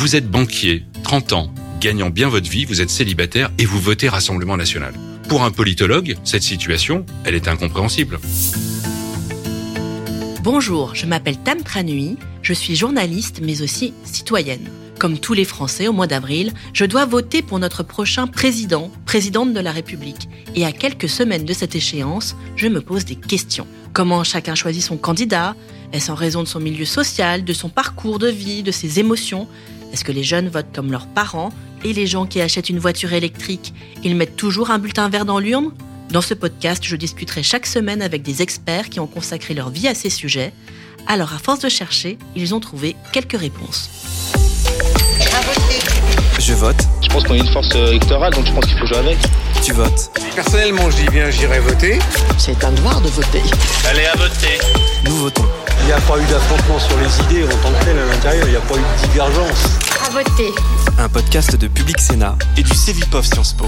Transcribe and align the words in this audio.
Vous 0.00 0.16
êtes 0.16 0.30
banquier, 0.30 0.86
30 1.02 1.34
ans, 1.34 1.52
gagnant 1.78 2.08
bien 2.08 2.30
votre 2.30 2.48
vie, 2.48 2.64
vous 2.64 2.80
êtes 2.80 2.88
célibataire 2.88 3.50
et 3.58 3.66
vous 3.66 3.78
votez 3.78 4.08
Rassemblement 4.08 4.56
national. 4.56 4.94
Pour 5.28 5.42
un 5.42 5.50
politologue, 5.50 6.16
cette 6.24 6.42
situation, 6.42 7.04
elle 7.22 7.34
est 7.34 7.48
incompréhensible. 7.48 8.18
Bonjour, 10.42 10.94
je 10.94 11.04
m'appelle 11.04 11.36
Tam 11.36 11.62
Tranui, 11.62 12.16
je 12.40 12.54
suis 12.54 12.76
journaliste 12.76 13.42
mais 13.42 13.60
aussi 13.60 13.92
citoyenne. 14.04 14.70
Comme 14.98 15.18
tous 15.18 15.34
les 15.34 15.44
Français, 15.44 15.86
au 15.86 15.92
mois 15.92 16.06
d'avril, 16.06 16.54
je 16.72 16.86
dois 16.86 17.04
voter 17.04 17.42
pour 17.42 17.58
notre 17.58 17.82
prochain 17.82 18.26
président, 18.26 18.90
présidente 19.04 19.52
de 19.52 19.60
la 19.60 19.70
République. 19.70 20.30
Et 20.54 20.64
à 20.64 20.72
quelques 20.72 21.10
semaines 21.10 21.44
de 21.44 21.52
cette 21.52 21.74
échéance, 21.74 22.36
je 22.56 22.68
me 22.68 22.80
pose 22.80 23.04
des 23.04 23.16
questions. 23.16 23.66
Comment 23.92 24.24
chacun 24.24 24.54
choisit 24.54 24.82
son 24.82 24.96
candidat? 24.96 25.56
Est-ce 25.92 26.10
en 26.10 26.14
raison 26.14 26.42
de 26.42 26.48
son 26.48 26.60
milieu 26.60 26.86
social, 26.86 27.44
de 27.44 27.52
son 27.52 27.68
parcours 27.68 28.18
de 28.18 28.28
vie, 28.28 28.62
de 28.62 28.70
ses 28.70 28.98
émotions? 28.98 29.46
Est-ce 29.92 30.04
que 30.04 30.12
les 30.12 30.22
jeunes 30.22 30.48
votent 30.48 30.72
comme 30.74 30.90
leurs 30.90 31.06
parents 31.06 31.50
Et 31.84 31.92
les 31.92 32.06
gens 32.06 32.26
qui 32.26 32.40
achètent 32.40 32.68
une 32.68 32.78
voiture 32.78 33.12
électrique, 33.12 33.72
ils 34.04 34.14
mettent 34.14 34.36
toujours 34.36 34.70
un 34.70 34.78
bulletin 34.78 35.08
vert 35.08 35.24
dans 35.24 35.38
l'urne? 35.38 35.72
Dans 36.10 36.20
ce 36.20 36.34
podcast, 36.34 36.82
je 36.84 36.96
discuterai 36.96 37.42
chaque 37.42 37.66
semaine 37.66 38.02
avec 38.02 38.22
des 38.22 38.42
experts 38.42 38.88
qui 38.90 39.00
ont 39.00 39.06
consacré 39.06 39.54
leur 39.54 39.70
vie 39.70 39.88
à 39.88 39.94
ces 39.94 40.10
sujets. 40.10 40.52
Alors 41.06 41.32
à 41.32 41.38
force 41.38 41.60
de 41.60 41.68
chercher, 41.68 42.18
ils 42.34 42.54
ont 42.54 42.60
trouvé 42.60 42.96
quelques 43.12 43.38
réponses. 43.38 43.90
Je 46.38 46.52
vote. 46.54 46.82
Je 47.02 47.08
pense 47.08 47.24
qu'on 47.24 47.34
est 47.34 47.40
une 47.40 47.52
force 47.52 47.68
euh, 47.74 47.88
électorale, 47.88 48.32
donc 48.32 48.46
je 48.46 48.52
pense 48.52 48.66
qu'il 48.66 48.78
faut 48.78 48.86
jouer 48.86 48.98
avec. 48.98 49.18
Tu 49.62 49.72
votes. 49.72 50.10
Personnellement, 50.34 50.90
je 50.90 50.96
dis 50.96 51.08
bien, 51.08 51.30
j'irai 51.30 51.60
voter. 51.60 51.98
C'est 52.38 52.64
un 52.64 52.72
devoir 52.72 53.00
de 53.00 53.08
voter. 53.08 53.42
Allez 53.88 54.06
à 54.06 54.16
voter. 54.16 54.58
Nous 55.04 55.16
votons. 55.16 55.44
Il 55.80 55.86
n'y 55.86 55.92
a 55.92 56.00
pas 56.00 56.18
eu 56.18 56.24
d'affrontement 56.24 56.78
sur 56.78 56.96
les 56.98 57.20
idées 57.24 57.44
en 57.44 57.56
tant 57.62 57.72
que 57.78 57.84
tel 57.84 57.98
à 57.98 58.06
l'intérieur, 58.06 58.46
il 58.46 58.50
n'y 58.50 58.56
a 58.56 58.60
pas 58.60 58.74
eu 58.74 58.78
de 58.78 59.08
divergence. 59.08 59.79
Voter. 60.12 60.52
Un 60.98 61.08
podcast 61.08 61.54
de 61.54 61.68
Public 61.68 62.00
Sénat 62.00 62.36
et 62.56 62.64
du 62.64 62.74
Cevipof 62.74 63.24
Sciences 63.24 63.52
Po. 63.52 63.66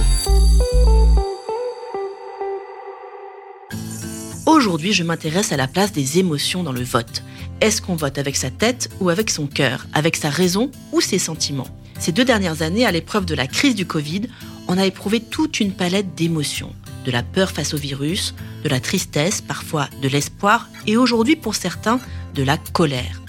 Aujourd'hui, 4.47 4.93
je 4.93 5.05
m'intéresse 5.05 5.53
à 5.53 5.57
la 5.57 5.69
place 5.69 5.93
des 5.93 6.19
émotions 6.19 6.65
dans 6.65 6.73
le 6.73 6.83
vote. 6.83 7.23
Est-ce 7.61 7.81
qu'on 7.81 7.95
vote 7.95 8.19
avec 8.19 8.35
sa 8.35 8.51
tête 8.51 8.91
ou 8.99 9.09
avec 9.09 9.31
son 9.31 9.47
cœur, 9.47 9.87
avec 9.93 10.17
sa 10.17 10.31
raison 10.31 10.73
ou 10.91 11.01
ses 11.01 11.21
sentiments? 11.21 11.69
Ces 12.01 12.11
deux 12.11 12.25
dernières 12.25 12.63
années, 12.63 12.87
à 12.87 12.91
l'épreuve 12.91 13.25
de 13.25 13.37
la 13.37 13.47
crise 13.47 13.77
du 13.77 13.87
Covid, 13.87 14.23
on 14.67 14.79
a 14.79 14.85
éprouvé 14.85 15.21
toute 15.21 15.61
une 15.61 15.73
palette 15.73 16.17
d'émotions. 16.17 16.75
De 17.05 17.13
la 17.13 17.23
peur 17.23 17.53
face 17.53 17.73
au 17.73 17.79
virus, 17.79 18.35
de 18.65 18.69
la 18.69 18.81
tristesse, 18.81 19.41
parfois 19.41 19.89
de 20.03 20.09
l'espoir, 20.09 20.69
et 20.89 20.97
aujourd'hui 20.97 21.37
pour 21.37 21.55
certains, 21.55 22.01
de 22.35 22.43
la 22.43 22.57
colère. 22.57 23.23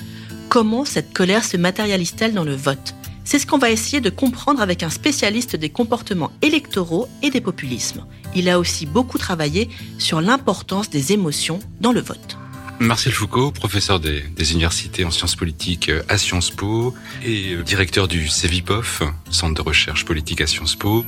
Comment 0.50 0.84
cette 0.84 1.14
colère 1.14 1.44
se 1.44 1.58
matérialise-t-elle 1.58 2.34
dans 2.34 2.44
le 2.44 2.56
vote? 2.56 2.96
C'est 3.26 3.40
ce 3.40 3.48
qu'on 3.48 3.58
va 3.58 3.72
essayer 3.72 4.02
de 4.02 4.10
comprendre 4.10 4.62
avec 4.62 4.84
un 4.84 4.90
spécialiste 4.90 5.56
des 5.56 5.70
comportements 5.70 6.32
électoraux 6.42 7.08
et 7.22 7.30
des 7.30 7.42
populismes. 7.42 8.06
Il 8.36 8.50
a 8.50 8.60
aussi 8.60 8.86
beaucoup 8.86 9.18
travaillé 9.18 9.70
sur 9.98 10.22
l'importance 10.22 10.90
des 10.90 11.14
émotions 11.14 11.60
dans 11.80 11.92
le 11.92 12.02
vote. 12.02 12.38
Marcel 12.80 13.14
Foucault, 13.14 13.52
professeur 13.52 14.00
des, 14.00 14.22
des, 14.22 14.52
universités 14.52 15.06
en 15.06 15.12
sciences 15.12 15.36
politiques 15.36 15.92
à 16.10 16.18
Sciences 16.18 16.50
Po 16.50 16.94
et 17.24 17.56
directeur 17.64 18.08
du 18.08 18.28
CEVIPOF, 18.28 19.04
Centre 19.30 19.54
de 19.54 19.62
recherche 19.62 20.04
politique 20.04 20.42
à 20.42 20.48
Sciences 20.48 20.76
Po. 20.76 21.06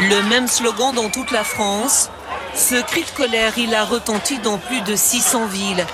Le 0.00 0.28
même 0.28 0.46
slogan 0.46 0.94
dans 0.94 1.10
toute 1.10 1.32
la 1.32 1.42
France. 1.42 2.08
Ce 2.54 2.80
cri 2.82 3.02
de 3.02 3.16
colère, 3.16 3.54
il 3.58 3.74
a 3.74 3.84
retenti 3.84 4.38
dans 4.38 4.58
plus 4.58 4.80
de 4.82 4.94
600 4.94 5.46
villes. 5.46 5.84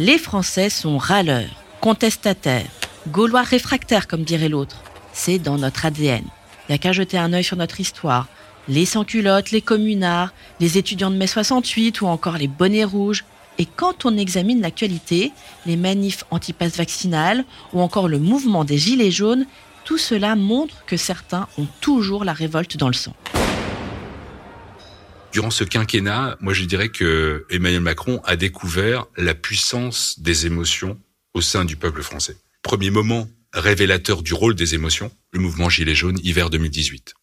Les 0.00 0.16
Français 0.16 0.70
sont 0.70 0.96
râleurs, 0.96 1.62
contestataires, 1.82 2.70
gaulois 3.08 3.42
réfractaires 3.42 4.08
comme 4.08 4.22
dirait 4.22 4.48
l'autre. 4.48 4.82
C'est 5.12 5.38
dans 5.38 5.58
notre 5.58 5.84
ADN. 5.84 6.24
Il 6.24 6.70
n'y 6.70 6.74
a 6.74 6.78
qu'à 6.78 6.92
jeter 6.92 7.18
un 7.18 7.34
œil 7.34 7.44
sur 7.44 7.58
notre 7.58 7.80
histoire. 7.80 8.26
Les 8.66 8.86
sans-culottes, 8.86 9.50
les 9.50 9.60
communards, 9.60 10.32
les 10.58 10.78
étudiants 10.78 11.10
de 11.10 11.16
mai 11.16 11.26
68 11.26 12.00
ou 12.00 12.06
encore 12.06 12.38
les 12.38 12.48
bonnets 12.48 12.84
rouges. 12.84 13.26
Et 13.58 13.66
quand 13.66 14.06
on 14.06 14.16
examine 14.16 14.62
l'actualité, 14.62 15.32
les 15.66 15.76
manifs 15.76 16.24
anti-pass 16.30 16.78
vaccinal 16.78 17.44
ou 17.74 17.82
encore 17.82 18.08
le 18.08 18.18
mouvement 18.18 18.64
des 18.64 18.78
gilets 18.78 19.10
jaunes, 19.10 19.44
tout 19.84 19.98
cela 19.98 20.34
montre 20.34 20.86
que 20.86 20.96
certains 20.96 21.46
ont 21.58 21.66
toujours 21.82 22.24
la 22.24 22.32
révolte 22.32 22.78
dans 22.78 22.88
le 22.88 22.94
sang. 22.94 23.12
Durant 25.32 25.50
ce 25.50 25.62
quinquennat, 25.62 26.36
moi 26.40 26.52
je 26.52 26.64
dirais 26.64 26.88
que 26.88 27.46
Emmanuel 27.50 27.80
Macron 27.80 28.20
a 28.24 28.36
découvert 28.36 29.06
la 29.16 29.34
puissance 29.34 30.18
des 30.18 30.46
émotions 30.46 30.98
au 31.34 31.40
sein 31.40 31.64
du 31.64 31.76
peuple 31.76 32.02
français. 32.02 32.36
Premier 32.62 32.90
moment 32.90 33.28
révélateur 33.52 34.22
du 34.22 34.34
rôle 34.34 34.54
des 34.54 34.74
émotions, 34.74 35.10
le 35.32 35.40
mouvement 35.40 35.68
Gilets 35.68 35.94
jaunes 35.94 36.18
hiver 36.22 36.50
2018. 36.50 37.14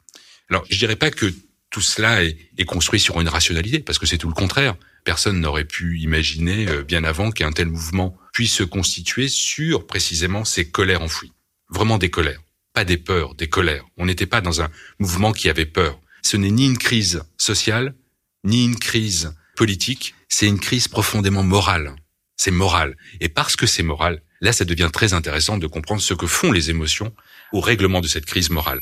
Alors, 0.50 0.66
je 0.70 0.78
dirais 0.78 0.96
pas 0.96 1.12
que 1.12 1.34
tout 1.70 1.82
cela 1.82 2.24
est, 2.24 2.66
construit 2.66 3.00
sur 3.00 3.20
une 3.20 3.28
rationalité, 3.28 3.80
parce 3.80 4.00
que 4.00 4.06
c'est 4.06 4.18
tout 4.18 4.30
le 4.30 4.34
contraire. 4.34 4.76
Personne 5.04 5.40
n'aurait 5.40 5.66
pu 5.66 6.00
imaginer 6.00 6.68
euh, 6.68 6.84
bien 6.84 7.04
avant 7.04 7.32
qu'un 7.32 7.52
tel 7.52 7.68
mouvement 7.68 8.18
puisse 8.34 8.54
se 8.54 8.64
constituer 8.64 9.28
sur 9.28 9.86
précisément 9.86 10.46
ces 10.46 10.70
colères 10.70 11.02
enfouies. 11.02 11.34
Vraiment 11.70 11.98
des 11.98 12.10
colères, 12.10 12.42
pas 12.74 12.86
des 12.86 12.98
peurs, 12.98 13.36
des 13.36 13.48
colères. 13.48 13.86
On 13.98 14.06
n'était 14.06 14.26
pas 14.26 14.42
dans 14.42 14.62
un 14.62 14.70
mouvement 15.00 15.34
qui 15.34 15.50
avait 15.50 15.66
peur. 15.66 16.00
Ce 16.22 16.38
n'est 16.38 16.52
ni 16.52 16.66
une 16.66 16.78
crise 16.78 17.24
sociale, 17.38 17.96
ni 18.44 18.66
une 18.66 18.78
crise 18.78 19.34
politique, 19.56 20.14
c'est 20.30 20.48
une 20.48 20.60
crise 20.60 20.88
profondément 20.88 21.44
morale. 21.44 21.96
C'est 22.36 22.52
moral. 22.52 22.96
Et 23.20 23.30
parce 23.30 23.56
que 23.56 23.66
c'est 23.66 23.84
moral, 23.84 24.22
là, 24.42 24.54
ça 24.54 24.66
devient 24.66 24.90
très 24.94 25.14
intéressant 25.14 25.58
de 25.58 25.68
comprendre 25.68 26.02
ce 26.02 26.14
que 26.14 26.28
font 26.28 26.52
les 26.52 26.70
émotions 26.70 27.14
au 27.54 27.60
règlement 27.60 28.02
de 28.02 28.08
cette 28.08 28.26
crise 28.26 28.50
morale. 28.50 28.80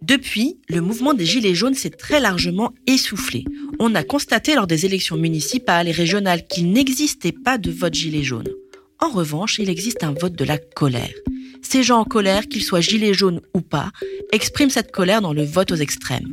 Depuis, 0.00 0.58
le 0.68 0.80
mouvement 0.80 1.14
des 1.14 1.24
Gilets 1.24 1.54
jaunes 1.54 1.74
s'est 1.74 1.90
très 1.90 2.20
largement 2.20 2.74
essoufflé. 2.86 3.44
On 3.78 3.94
a 3.94 4.02
constaté 4.02 4.54
lors 4.54 4.66
des 4.66 4.84
élections 4.84 5.16
municipales 5.16 5.88
et 5.88 5.92
régionales 5.92 6.46
qu'il 6.46 6.72
n'existait 6.72 7.32
pas 7.32 7.56
de 7.56 7.70
vote 7.70 7.94
Gilets 7.94 8.24
jaunes. 8.24 8.50
En 9.02 9.10
revanche, 9.10 9.58
il 9.58 9.68
existe 9.68 10.04
un 10.04 10.12
vote 10.12 10.36
de 10.36 10.44
la 10.44 10.58
colère. 10.58 11.12
Ces 11.60 11.82
gens 11.82 11.98
en 11.98 12.04
colère, 12.04 12.46
qu'ils 12.46 12.62
soient 12.62 12.80
Gilets 12.80 13.14
jaunes 13.14 13.40
ou 13.52 13.60
pas, 13.60 13.90
expriment 14.30 14.70
cette 14.70 14.92
colère 14.92 15.20
dans 15.20 15.32
le 15.32 15.42
vote 15.42 15.72
aux 15.72 15.76
extrêmes. 15.76 16.32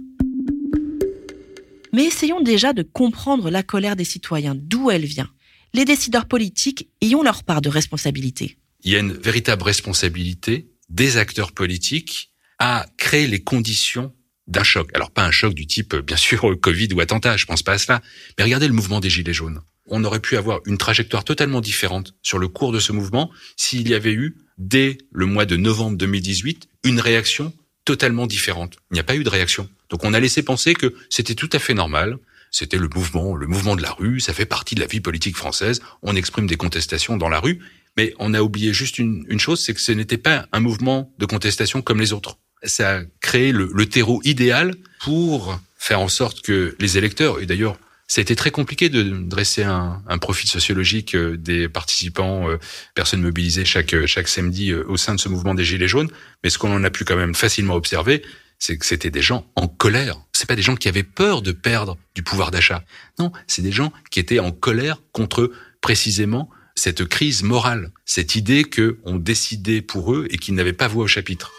Mais 1.93 2.03
essayons 2.05 2.41
déjà 2.41 2.73
de 2.73 2.83
comprendre 2.83 3.49
la 3.49 3.63
colère 3.63 3.95
des 3.95 4.03
citoyens, 4.03 4.53
d'où 4.55 4.91
elle 4.91 5.05
vient? 5.05 5.31
Les 5.73 5.83
décideurs 5.83 6.27
politiques 6.27 6.87
y 7.01 7.15
ont 7.15 7.23
leur 7.23 7.43
part 7.43 7.61
de 7.61 7.69
responsabilité. 7.69 8.59
Il 8.83 8.91
y 8.91 8.95
a 8.95 8.99
une 8.99 9.13
véritable 9.13 9.63
responsabilité 9.63 10.69
des 10.89 11.17
acteurs 11.17 11.53
politiques 11.53 12.29
à 12.59 12.85
créer 12.97 13.25
les 13.25 13.41
conditions 13.41 14.13
d'un 14.45 14.63
choc. 14.63 14.91
Alors 14.93 15.09
pas 15.09 15.25
un 15.25 15.31
choc 15.31 15.55
du 15.55 15.65
type, 15.65 15.95
bien 15.95 16.17
sûr, 16.17 16.55
Covid 16.61 16.89
ou 16.93 16.99
attentat, 16.99 17.35
je 17.35 17.47
pense 17.47 17.63
pas 17.63 17.73
à 17.73 17.77
cela. 17.79 18.03
Mais 18.37 18.43
regardez 18.43 18.67
le 18.67 18.73
mouvement 18.73 18.99
des 18.99 19.09
Gilets 19.09 19.33
jaunes. 19.33 19.59
On 19.89 20.03
aurait 20.03 20.19
pu 20.19 20.37
avoir 20.37 20.59
une 20.65 20.77
trajectoire 20.77 21.23
totalement 21.23 21.61
différente 21.61 22.13
sur 22.21 22.37
le 22.37 22.47
cours 22.47 22.71
de 22.71 22.79
ce 22.79 22.91
mouvement 22.91 23.31
s'il 23.57 23.87
y 23.89 23.93
avait 23.93 24.13
eu, 24.13 24.35
dès 24.57 24.97
le 25.11 25.25
mois 25.25 25.45
de 25.45 25.55
novembre 25.55 25.97
2018, 25.97 26.69
une 26.83 26.99
réaction 26.99 27.53
totalement 27.85 28.27
différente. 28.27 28.77
Il 28.91 28.95
n'y 28.95 28.99
a 28.99 29.03
pas 29.03 29.15
eu 29.15 29.23
de 29.23 29.29
réaction. 29.29 29.69
Donc 29.89 30.03
on 30.03 30.13
a 30.13 30.19
laissé 30.19 30.43
penser 30.43 30.73
que 30.73 30.93
c'était 31.09 31.35
tout 31.35 31.49
à 31.53 31.59
fait 31.59 31.73
normal. 31.73 32.17
C'était 32.51 32.77
le 32.77 32.89
mouvement, 32.93 33.35
le 33.35 33.47
mouvement 33.47 33.75
de 33.75 33.81
la 33.81 33.91
rue, 33.91 34.19
ça 34.19 34.33
fait 34.33 34.45
partie 34.45 34.75
de 34.75 34.79
la 34.79 34.87
vie 34.87 34.99
politique 34.99 35.37
française. 35.37 35.81
On 36.01 36.15
exprime 36.15 36.47
des 36.47 36.57
contestations 36.57 37.17
dans 37.17 37.29
la 37.29 37.39
rue, 37.39 37.59
mais 37.97 38.13
on 38.19 38.33
a 38.33 38.41
oublié 38.41 38.73
juste 38.73 38.97
une, 38.97 39.39
chose, 39.39 39.63
c'est 39.63 39.73
que 39.73 39.81
ce 39.81 39.91
n'était 39.91 40.17
pas 40.17 40.47
un 40.51 40.59
mouvement 40.59 41.11
de 41.19 41.25
contestation 41.25 41.81
comme 41.81 41.99
les 41.99 42.13
autres 42.13 42.37
ça 42.63 42.97
a 42.97 43.01
créé 43.21 43.53
le, 43.53 43.71
le, 43.73 43.85
terreau 43.85 44.19
idéal 44.25 44.75
pour 44.99 45.57
faire 45.77 46.01
en 46.01 46.09
sorte 46.09 46.41
que 46.41 46.75
les 46.79 46.97
électeurs, 46.97 47.39
et 47.39 47.45
d'ailleurs, 47.45 47.77
ça 48.09 48.19
a 48.19 48.23
été 48.23 48.35
très 48.35 48.49
compliqué 48.49 48.89
de 48.89 49.03
dresser 49.03 49.61
un, 49.63 50.01
un 50.07 50.17
profil 50.17 50.49
sociologique 50.49 51.15
des 51.15 51.69
participants, 51.69 52.49
euh, 52.49 52.57
personnes 52.95 53.21
mobilisées 53.21 53.65
chaque, 53.65 53.95
chaque 54.07 54.27
samedi 54.27 54.71
euh, 54.71 54.83
au 54.87 54.97
sein 54.97 55.13
de 55.13 55.19
ce 55.19 55.29
mouvement 55.29 55.53
des 55.53 55.63
Gilets 55.63 55.87
jaunes, 55.87 56.09
mais 56.43 56.49
ce 56.49 56.57
qu'on 56.57 56.73
en 56.73 56.83
a 56.83 56.89
pu 56.89 57.05
quand 57.05 57.15
même 57.15 57.35
facilement 57.35 57.75
observer, 57.75 58.23
c'est 58.57 58.79
que 58.79 58.85
c'était 58.85 59.11
des 59.11 59.21
gens 59.21 59.45
en 59.55 59.67
colère. 59.67 60.17
C'est 60.33 60.47
pas 60.47 60.55
des 60.55 60.63
gens 60.63 60.75
qui 60.75 60.87
avaient 60.87 61.03
peur 61.03 61.43
de 61.43 61.51
perdre 61.51 61.97
du 62.15 62.23
pouvoir 62.23 62.49
d'achat. 62.49 62.83
Non, 63.19 63.31
c'est 63.45 63.61
des 63.61 63.71
gens 63.71 63.93
qui 64.09 64.19
étaient 64.19 64.39
en 64.39 64.51
colère 64.51 65.03
contre 65.11 65.51
précisément 65.79 66.49
cette 66.75 67.05
crise 67.05 67.43
morale, 67.43 67.91
cette 68.05 68.35
idée 68.35 68.63
que 68.63 68.97
on 69.05 69.17
décidait 69.17 69.81
pour 69.81 70.15
eux 70.15 70.27
et 70.31 70.37
qu'ils 70.37 70.55
n'avaient 70.55 70.73
pas 70.73 70.87
voix 70.87 71.03
au 71.03 71.07
chapitre. 71.07 71.53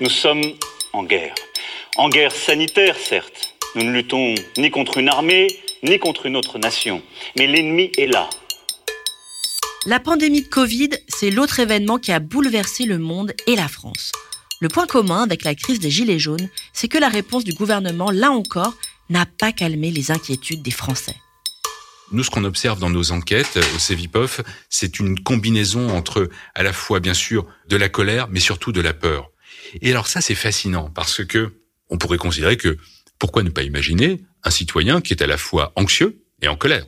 Nous 0.00 0.10
sommes 0.10 0.42
en 0.92 1.04
guerre. 1.04 1.34
En 1.96 2.08
guerre 2.08 2.32
sanitaire, 2.32 2.96
certes. 2.96 3.55
Nous 3.74 3.84
ne 3.84 3.92
luttons 3.92 4.34
ni 4.56 4.70
contre 4.70 4.98
une 4.98 5.08
armée, 5.08 5.48
ni 5.82 5.98
contre 5.98 6.26
une 6.26 6.36
autre 6.36 6.58
nation. 6.58 7.02
Mais 7.38 7.46
l'ennemi 7.46 7.90
est 7.98 8.06
là. 8.06 8.28
La 9.84 10.00
pandémie 10.00 10.42
de 10.42 10.48
Covid, 10.48 10.90
c'est 11.08 11.30
l'autre 11.30 11.60
événement 11.60 11.98
qui 11.98 12.12
a 12.12 12.18
bouleversé 12.18 12.86
le 12.86 12.98
monde 12.98 13.34
et 13.46 13.54
la 13.54 13.68
France. 13.68 14.12
Le 14.60 14.68
point 14.68 14.86
commun 14.86 15.22
avec 15.22 15.44
la 15.44 15.54
crise 15.54 15.80
des 15.80 15.90
Gilets 15.90 16.18
jaunes, 16.18 16.48
c'est 16.72 16.88
que 16.88 16.98
la 16.98 17.08
réponse 17.08 17.44
du 17.44 17.52
gouvernement, 17.52 18.10
là 18.10 18.30
encore, 18.30 18.74
n'a 19.10 19.26
pas 19.26 19.52
calmé 19.52 19.90
les 19.90 20.10
inquiétudes 20.10 20.62
des 20.62 20.70
Français. 20.70 21.14
Nous, 22.12 22.24
ce 22.24 22.30
qu'on 22.30 22.44
observe 22.44 22.78
dans 22.78 22.90
nos 22.90 23.10
enquêtes 23.10 23.58
au 23.74 23.78
CEVIPOF, 23.78 24.40
c'est 24.70 24.98
une 24.98 25.20
combinaison 25.20 25.90
entre 25.90 26.28
à 26.54 26.62
la 26.62 26.72
fois, 26.72 27.00
bien 27.00 27.14
sûr, 27.14 27.46
de 27.68 27.76
la 27.76 27.88
colère, 27.88 28.28
mais 28.30 28.40
surtout 28.40 28.72
de 28.72 28.80
la 28.80 28.94
peur. 28.94 29.30
Et 29.82 29.90
alors 29.90 30.06
ça, 30.06 30.20
c'est 30.20 30.34
fascinant 30.36 30.90
parce 30.94 31.24
que 31.24 31.52
on 31.90 31.98
pourrait 31.98 32.18
considérer 32.18 32.56
que 32.56 32.76
pourquoi 33.18 33.42
ne 33.42 33.50
pas 33.50 33.62
imaginer 33.62 34.20
un 34.42 34.50
citoyen 34.50 35.00
qui 35.00 35.12
est 35.12 35.22
à 35.22 35.26
la 35.26 35.38
fois 35.38 35.72
anxieux 35.76 36.22
et 36.42 36.48
en 36.48 36.56
colère? 36.56 36.86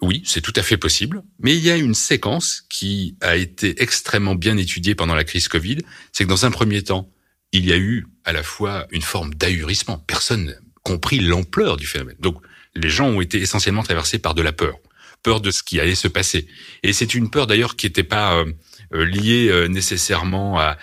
Oui, 0.00 0.22
c'est 0.26 0.40
tout 0.40 0.52
à 0.56 0.62
fait 0.62 0.76
possible, 0.76 1.22
mais 1.38 1.56
il 1.56 1.62
y 1.62 1.70
a 1.70 1.76
une 1.76 1.94
séquence 1.94 2.62
qui 2.68 3.16
a 3.20 3.36
été 3.36 3.80
extrêmement 3.82 4.34
bien 4.34 4.56
étudiée 4.56 4.94
pendant 4.94 5.14
la 5.14 5.24
crise 5.24 5.48
Covid, 5.48 5.78
c'est 6.12 6.24
que 6.24 6.28
dans 6.28 6.44
un 6.44 6.50
premier 6.50 6.82
temps, 6.82 7.10
il 7.52 7.64
y 7.64 7.72
a 7.72 7.76
eu 7.76 8.06
à 8.24 8.32
la 8.32 8.42
fois 8.42 8.86
une 8.90 9.02
forme 9.02 9.32
d'ahurissement. 9.34 9.98
Personne 9.98 10.46
n'a 10.46 10.52
compris 10.82 11.20
l'ampleur 11.20 11.76
du 11.76 11.86
phénomène. 11.86 12.16
Donc, 12.18 12.42
les 12.74 12.90
gens 12.90 13.06
ont 13.06 13.20
été 13.20 13.38
essentiellement 13.40 13.82
traversés 13.82 14.18
par 14.18 14.34
de 14.34 14.42
la 14.42 14.52
peur, 14.52 14.76
peur 15.22 15.40
de 15.40 15.50
ce 15.50 15.62
qui 15.62 15.78
allait 15.78 15.94
se 15.94 16.08
passer. 16.08 16.48
Et 16.82 16.92
c'est 16.92 17.14
une 17.14 17.30
peur 17.30 17.46
d'ailleurs 17.46 17.76
qui 17.76 17.86
n'était 17.86 18.02
pas 18.02 18.36
euh, 18.36 19.04
liée 19.04 19.48
euh, 19.48 19.68
nécessairement 19.68 20.58
à 20.58 20.76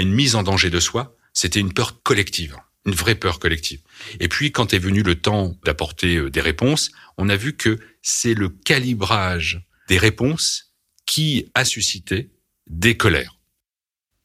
une 0.00 0.12
mise 0.12 0.34
en 0.34 0.42
danger 0.42 0.70
de 0.70 0.80
soi, 0.80 1.16
c'était 1.34 1.60
une 1.60 1.72
peur 1.72 2.02
collective 2.02 2.56
une 2.86 2.94
vraie 2.94 3.14
peur 3.14 3.38
collective. 3.38 3.80
Et 4.20 4.28
puis, 4.28 4.52
quand 4.52 4.74
est 4.74 4.78
venu 4.78 5.02
le 5.02 5.14
temps 5.14 5.54
d'apporter 5.64 6.30
des 6.30 6.40
réponses, 6.40 6.90
on 7.16 7.28
a 7.28 7.36
vu 7.36 7.56
que 7.56 7.78
c'est 8.02 8.34
le 8.34 8.48
calibrage 8.48 9.66
des 9.88 9.98
réponses 9.98 10.74
qui 11.06 11.50
a 11.54 11.64
suscité 11.64 12.30
des 12.66 12.96
colères. 12.96 13.38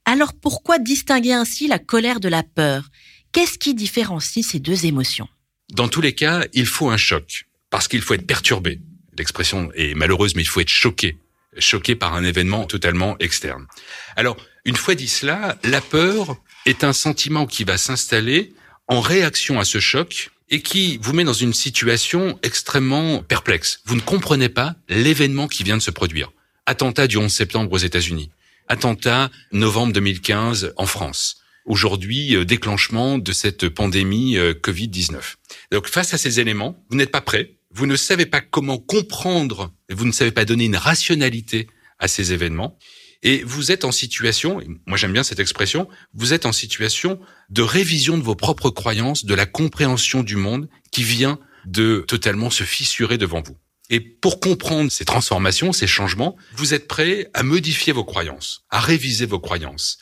Alors 0.05 0.33
pourquoi 0.33 0.79
distinguer 0.79 1.33
ainsi 1.33 1.67
la 1.67 1.79
colère 1.79 2.19
de 2.19 2.29
la 2.29 2.43
peur? 2.43 2.89
Qu'est-ce 3.31 3.59
qui 3.59 3.75
différencie 3.75 4.45
ces 4.45 4.59
deux 4.59 4.85
émotions? 4.85 5.27
Dans 5.71 5.87
tous 5.87 6.01
les 6.01 6.15
cas, 6.15 6.45
il 6.53 6.65
faut 6.65 6.89
un 6.89 6.97
choc, 6.97 7.45
parce 7.69 7.87
qu'il 7.87 8.01
faut 8.01 8.15
être 8.15 8.25
perturbé. 8.25 8.81
L'expression 9.17 9.71
est 9.75 9.93
malheureuse, 9.93 10.35
mais 10.35 10.41
il 10.41 10.47
faut 10.47 10.61
être 10.61 10.69
choqué, 10.69 11.19
choqué 11.57 11.95
par 11.95 12.15
un 12.15 12.23
événement 12.23 12.65
totalement 12.65 13.17
externe. 13.19 13.67
Alors, 14.15 14.37
une 14.65 14.75
fois 14.75 14.95
dit 14.95 15.07
cela, 15.07 15.59
la 15.63 15.81
peur 15.81 16.41
est 16.69 16.83
un 16.83 16.93
sentiment 16.93 17.45
qui 17.45 17.63
va 17.63 17.77
s'installer 17.77 18.53
en 18.87 19.01
réaction 19.01 19.59
à 19.59 19.65
ce 19.65 19.79
choc 19.79 20.31
et 20.49 20.61
qui 20.61 20.97
vous 21.01 21.13
met 21.13 21.23
dans 21.23 21.33
une 21.33 21.53
situation 21.53 22.39
extrêmement 22.43 23.23
perplexe. 23.23 23.81
Vous 23.85 23.95
ne 23.95 24.01
comprenez 24.01 24.49
pas 24.49 24.75
l'événement 24.87 25.47
qui 25.47 25.63
vient 25.63 25.77
de 25.77 25.81
se 25.81 25.91
produire. 25.91 26.31
Attentat 26.65 27.07
du 27.07 27.17
11 27.17 27.31
septembre 27.31 27.71
aux 27.71 27.77
États-Unis. 27.77 28.31
Attentat 28.67 29.31
novembre 29.51 29.93
2015 29.93 30.73
en 30.77 30.85
France 30.85 31.37
aujourd'hui 31.65 32.35
euh, 32.35 32.45
déclenchement 32.45 33.17
de 33.17 33.31
cette 33.31 33.69
pandémie 33.69 34.37
euh, 34.37 34.53
Covid-19. 34.53 35.35
Donc 35.71 35.87
face 35.87 36.13
à 36.13 36.17
ces 36.17 36.39
éléments, 36.39 36.83
vous 36.89 36.97
n'êtes 36.97 37.11
pas 37.11 37.21
prêt, 37.21 37.57
vous 37.71 37.85
ne 37.85 37.95
savez 37.95 38.25
pas 38.25 38.41
comment 38.41 38.79
comprendre, 38.79 39.71
vous 39.89 40.05
ne 40.05 40.11
savez 40.11 40.31
pas 40.31 40.45
donner 40.45 40.65
une 40.65 40.75
rationalité 40.75 41.67
à 41.99 42.07
ces 42.07 42.33
événements, 42.33 42.77
et 43.21 43.43
vous 43.43 43.71
êtes 43.71 43.83
en 43.83 43.91
situation, 43.91 44.61
moi 44.85 44.97
j'aime 44.97 45.13
bien 45.13 45.23
cette 45.23 45.39
expression, 45.39 45.89
vous 46.13 46.33
êtes 46.33 46.45
en 46.45 46.51
situation 46.51 47.19
de 47.49 47.61
révision 47.61 48.17
de 48.17 48.23
vos 48.23 48.35
propres 48.35 48.69
croyances, 48.69 49.25
de 49.25 49.33
la 49.33 49.45
compréhension 49.45 50.23
du 50.23 50.35
monde 50.35 50.69
qui 50.91 51.03
vient 51.03 51.39
de 51.65 52.05
totalement 52.07 52.49
se 52.49 52.63
fissurer 52.63 53.17
devant 53.17 53.41
vous. 53.41 53.57
Et 53.91 53.99
pour 53.99 54.39
comprendre 54.39 54.91
ces 54.91 55.03
transformations, 55.03 55.73
ces 55.73 55.87
changements, 55.87 56.37
vous 56.53 56.75
êtes 56.75 56.87
prêt 56.87 57.29
à 57.33 57.41
modifier 57.41 57.91
vos 57.91 58.03
croyances, 58.03 58.63
à 58.69 58.79
réviser 58.79 59.25
vos 59.25 59.39
croyances. 59.39 59.97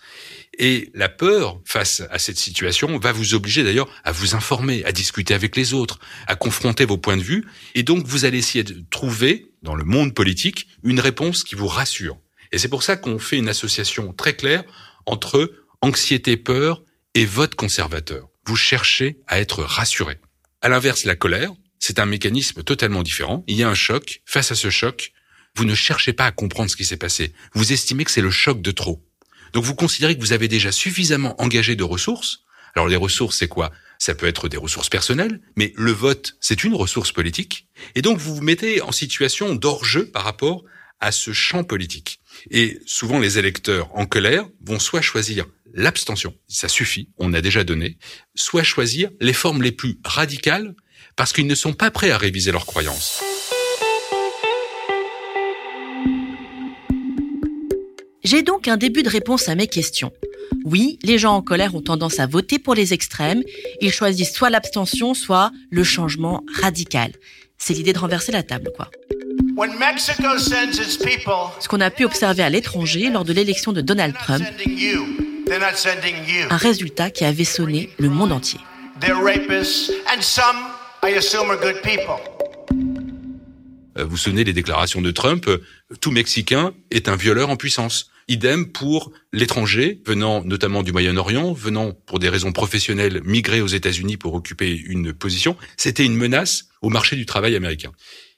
Et 0.59 0.91
la 0.93 1.07
peur 1.07 1.61
face 1.65 2.03
à 2.11 2.19
cette 2.19 2.37
situation 2.37 2.99
va 2.99 3.13
vous 3.13 3.33
obliger 3.33 3.63
d'ailleurs 3.63 3.89
à 4.03 4.11
vous 4.11 4.35
informer, 4.35 4.83
à 4.83 4.91
discuter 4.91 5.33
avec 5.33 5.55
les 5.55 5.73
autres, 5.73 5.99
à 6.27 6.35
confronter 6.35 6.83
vos 6.83 6.97
points 6.97 7.15
de 7.15 7.21
vue. 7.21 7.45
Et 7.75 7.83
donc, 7.83 8.05
vous 8.05 8.25
allez 8.25 8.39
essayer 8.39 8.65
de 8.65 8.83
trouver, 8.89 9.53
dans 9.63 9.75
le 9.75 9.85
monde 9.85 10.13
politique, 10.13 10.67
une 10.83 10.99
réponse 10.99 11.45
qui 11.45 11.55
vous 11.55 11.67
rassure. 11.67 12.17
Et 12.51 12.57
c'est 12.57 12.69
pour 12.69 12.83
ça 12.83 12.97
qu'on 12.97 13.19
fait 13.19 13.38
une 13.38 13.49
association 13.49 14.13
très 14.13 14.35
claire 14.35 14.63
entre 15.05 15.51
anxiété, 15.81 16.38
peur 16.38 16.83
et 17.13 17.25
vote 17.25 17.55
conservateur. 17.55 18.29
Vous 18.45 18.55
cherchez 18.55 19.19
à 19.27 19.39
être 19.39 19.63
rassuré. 19.63 20.19
À 20.61 20.69
l'inverse, 20.69 21.03
la 21.03 21.15
colère, 21.15 21.51
c'est 21.79 21.99
un 21.99 22.05
mécanisme 22.05 22.63
totalement 22.63 23.03
différent. 23.03 23.44
Il 23.47 23.57
y 23.57 23.63
a 23.63 23.69
un 23.69 23.75
choc. 23.75 24.21
Face 24.25 24.51
à 24.51 24.55
ce 24.55 24.69
choc, 24.69 25.11
vous 25.55 25.65
ne 25.65 25.75
cherchez 25.75 26.13
pas 26.13 26.25
à 26.25 26.31
comprendre 26.31 26.69
ce 26.69 26.75
qui 26.75 26.85
s'est 26.85 26.97
passé. 26.97 27.33
Vous 27.53 27.73
estimez 27.73 28.03
que 28.03 28.11
c'est 28.11 28.21
le 28.21 28.31
choc 28.31 28.61
de 28.61 28.71
trop. 28.71 29.03
Donc 29.53 29.63
vous 29.63 29.75
considérez 29.75 30.15
que 30.15 30.21
vous 30.21 30.33
avez 30.33 30.47
déjà 30.47 30.71
suffisamment 30.71 31.39
engagé 31.41 31.75
de 31.75 31.83
ressources. 31.83 32.44
Alors 32.75 32.88
les 32.88 32.95
ressources, 32.95 33.38
c'est 33.38 33.47
quoi? 33.47 33.71
Ça 33.97 34.13
peut 34.13 34.27
être 34.27 34.49
des 34.49 34.57
ressources 34.57 34.89
personnelles, 34.89 35.41
mais 35.55 35.73
le 35.75 35.91
vote, 35.91 36.38
c'est 36.39 36.63
une 36.63 36.75
ressource 36.75 37.11
politique. 37.11 37.67
Et 37.95 38.01
donc 38.01 38.19
vous 38.19 38.35
vous 38.35 38.44
mettez 38.44 38.81
en 38.81 38.91
situation 38.91 39.55
d'hors-jeu 39.55 40.11
par 40.11 40.23
rapport 40.23 40.63
à 40.99 41.11
ce 41.11 41.31
champ 41.31 41.63
politique. 41.63 42.19
Et 42.49 42.79
souvent 42.85 43.19
les 43.19 43.38
électeurs 43.38 43.89
en 43.95 44.05
colère 44.05 44.47
vont 44.61 44.79
soit 44.79 45.01
choisir 45.01 45.45
l'abstention, 45.73 46.33
ça 46.47 46.67
suffit, 46.67 47.09
on 47.17 47.33
a 47.33 47.41
déjà 47.41 47.63
donné, 47.63 47.97
soit 48.35 48.63
choisir 48.63 49.09
les 49.19 49.33
formes 49.33 49.61
les 49.61 49.71
plus 49.71 49.99
radicales 50.03 50.75
parce 51.15 51.33
qu'ils 51.33 51.47
ne 51.47 51.55
sont 51.55 51.73
pas 51.73 51.91
prêts 51.91 52.11
à 52.11 52.17
réviser 52.17 52.51
leurs 52.51 52.65
croyances. 52.65 53.21
J'ai 58.23 58.44
donc 58.44 58.67
un 58.67 58.75
début 58.75 59.03
de 59.03 59.09
réponse 59.09 59.47
à 59.47 59.55
mes 59.55 59.67
questions. 59.67 60.11
Oui, 60.65 60.99
les 61.01 61.17
gens 61.17 61.33
en 61.33 61.41
colère 61.41 61.75
ont 61.75 61.81
tendance 61.81 62.19
à 62.19 62.27
voter 62.27 62.59
pour 62.59 62.75
les 62.75 62.94
extrêmes. 62.94 63.41
Ils 63.79 63.91
choisissent 63.91 64.33
soit 64.33 64.49
l'abstention, 64.49 65.13
soit 65.13 65.51
le 65.69 65.85
changement 65.85 66.44
radical. 66.61 67.13
C'est 67.57 67.73
l'idée 67.73 67.94
de 67.94 67.99
renverser 67.99 68.33
la 68.33 68.44
table, 68.44 68.71
quoi. 68.75 68.91
Ce 71.59 71.68
qu'on 71.68 71.81
a 71.81 71.89
pu 71.89 72.06
observer 72.06 72.44
à 72.44 72.50
l'étranger 72.50 73.09
lors 73.09 73.25
de 73.25 73.33
l'élection 73.33 73.74
de 73.74 73.81
Donald 73.81 74.13
Trump, 74.13 74.44
un 76.50 76.57
résultat 76.57 77.09
qui 77.09 77.25
avait 77.25 77.44
sonné 77.44 77.89
le 77.98 78.09
monde 78.09 78.33
entier. 78.33 78.59
Vous 83.95 84.18
sonnez 84.18 84.44
les 84.44 84.54
déclarations 84.54 85.01
de 85.01 85.09
Trump, 85.09 85.50
tout 86.01 86.12
Mexicain 86.12 86.75
est 86.92 87.09
un 87.09 87.15
violeur 87.15 87.50
en 87.50 87.56
puissance. 87.56 88.12
Idem 88.27 88.68
pour 88.68 89.12
l'étranger 89.31 90.01
venant 90.06 90.44
notamment 90.44 90.83
du 90.83 90.92
Moyen-Orient, 90.92 91.54
venant 91.54 91.94
pour 92.06 92.19
des 92.19 92.30
raisons 92.30 92.51
professionnelles 92.51 93.21
migrer 93.24 93.62
aux 93.62 93.68
États-Unis 93.68 94.18
pour 94.18 94.36
occuper 94.36 94.75
une 94.75 95.13
position. 95.13 95.56
C'était 95.77 96.06
une 96.06 96.15
menace 96.15 96.65
au 96.81 96.89
marché 96.89 97.15
du 97.15 97.25
travail 97.25 97.56
américain. 97.56 97.92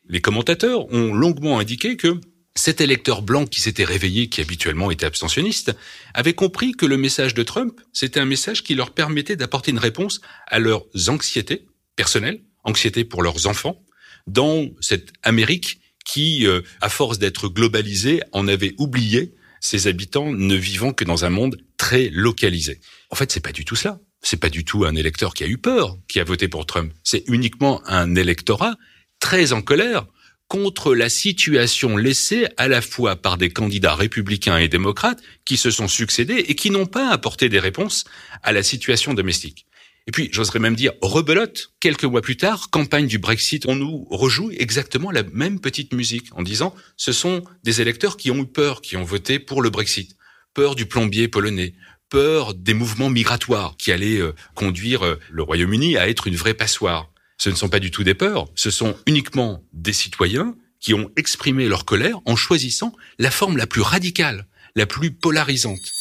Les 0.09 0.21
commentateurs 0.21 0.91
ont 0.91 1.13
longuement 1.13 1.59
indiqué 1.59 1.95
que 1.95 2.19
cet 2.55 2.81
électeur 2.81 3.21
blanc 3.21 3.45
qui 3.45 3.61
s'était 3.61 3.85
réveillé, 3.85 4.27
qui 4.27 4.41
habituellement 4.41 4.89
était 4.89 5.05
abstentionniste, 5.05 5.75
avait 6.15 6.33
compris 6.33 6.71
que 6.71 6.87
le 6.87 6.97
message 6.97 7.35
de 7.35 7.43
Trump, 7.43 7.79
c'était 7.93 8.19
un 8.19 8.25
message 8.25 8.63
qui 8.63 8.73
leur 8.73 8.91
permettait 8.91 9.35
d'apporter 9.35 9.71
une 9.71 9.77
réponse 9.77 10.19
à 10.47 10.57
leurs 10.57 10.85
anxiétés 11.07 11.67
personnelles, 11.95 12.41
anxiétés 12.63 13.05
pour 13.05 13.21
leurs 13.21 13.45
enfants, 13.45 13.83
dans 14.25 14.67
cette 14.81 15.13
Amérique 15.21 15.79
qui, 16.05 16.47
euh, 16.47 16.61
à 16.81 16.89
force 16.89 17.19
d'être 17.19 17.47
globalisée, 17.47 18.21
en 18.31 18.47
avait 18.47 18.73
oublié 18.79 19.35
ses 19.61 19.87
habitants 19.87 20.31
ne 20.31 20.55
vivant 20.55 20.91
que 20.91 21.03
dans 21.03 21.25
un 21.25 21.29
monde 21.29 21.57
très 21.77 22.09
localisé. 22.09 22.79
En 23.11 23.15
fait, 23.15 23.31
c'est 23.31 23.39
pas 23.41 23.51
du 23.51 23.63
tout 23.63 23.75
cela. 23.75 23.99
C'est 24.21 24.39
pas 24.39 24.49
du 24.49 24.65
tout 24.65 24.85
un 24.85 24.95
électeur 24.95 25.33
qui 25.33 25.43
a 25.43 25.47
eu 25.47 25.57
peur, 25.57 25.97
qui 26.07 26.19
a 26.19 26.23
voté 26.23 26.47
pour 26.47 26.65
Trump. 26.65 26.93
C'est 27.03 27.23
uniquement 27.27 27.81
un 27.85 28.15
électorat 28.15 28.75
très 29.19 29.53
en 29.53 29.61
colère 29.61 30.05
contre 30.47 30.95
la 30.95 31.09
situation 31.09 31.95
laissée 31.95 32.47
à 32.57 32.67
la 32.67 32.81
fois 32.81 33.15
par 33.15 33.37
des 33.37 33.51
candidats 33.51 33.93
républicains 33.93 34.57
et 34.57 34.67
démocrates 34.67 35.21
qui 35.45 35.57
se 35.57 35.69
sont 35.69 35.87
succédés 35.87 36.45
et 36.47 36.55
qui 36.55 36.71
n'ont 36.71 36.87
pas 36.87 37.09
apporté 37.09 37.49
des 37.49 37.59
réponses 37.59 38.05
à 38.41 38.51
la 38.51 38.63
situation 38.63 39.13
domestique. 39.13 39.67
Et 40.07 40.11
puis, 40.11 40.29
j'oserais 40.31 40.57
même 40.57 40.75
dire, 40.75 40.93
rebelote, 41.03 41.71
quelques 41.79 42.03
mois 42.03 42.23
plus 42.23 42.35
tard, 42.35 42.71
campagne 42.71 43.05
du 43.05 43.19
Brexit, 43.19 43.67
on 43.67 43.75
nous 43.75 44.07
rejoue 44.09 44.49
exactement 44.57 45.11
la 45.11 45.21
même 45.21 45.59
petite 45.59 45.93
musique 45.93 46.29
en 46.31 46.41
disant, 46.41 46.73
ce 46.97 47.11
sont 47.11 47.43
des 47.63 47.79
électeurs 47.79 48.17
qui 48.17 48.31
ont 48.31 48.37
eu 48.37 48.47
peur, 48.47 48.81
qui 48.81 48.97
ont 48.97 49.03
voté 49.03 49.37
pour 49.37 49.61
le 49.61 49.69
Brexit. 49.69 50.15
Peur 50.55 50.73
du 50.73 50.87
plombier 50.87 51.27
polonais, 51.27 51.75
peur 52.09 52.55
des 52.55 52.73
mouvements 52.73 53.11
migratoires 53.11 53.75
qui 53.77 53.91
allaient 53.91 54.19
euh, 54.19 54.33
conduire 54.55 55.05
euh, 55.05 55.19
le 55.29 55.43
Royaume-Uni 55.43 55.95
à 55.95 56.09
être 56.09 56.25
une 56.25 56.35
vraie 56.35 56.55
passoire. 56.55 57.11
Ce 57.39 57.49
ne 57.49 57.55
sont 57.55 57.69
pas 57.69 57.79
du 57.79 57.89
tout 57.89 58.03
des 58.03 58.13
peurs, 58.13 58.47
ce 58.53 58.69
sont 58.69 58.95
uniquement 59.07 59.63
des 59.73 59.93
citoyens 59.93 60.55
qui 60.79 60.93
ont 60.93 61.09
exprimé 61.15 61.67
leur 61.67 61.85
colère 61.85 62.19
en 62.25 62.35
choisissant 62.35 62.93
la 63.17 63.31
forme 63.31 63.57
la 63.57 63.65
plus 63.65 63.81
radicale, 63.81 64.45
la 64.75 64.85
plus 64.85 65.11
polarisante. 65.11 65.91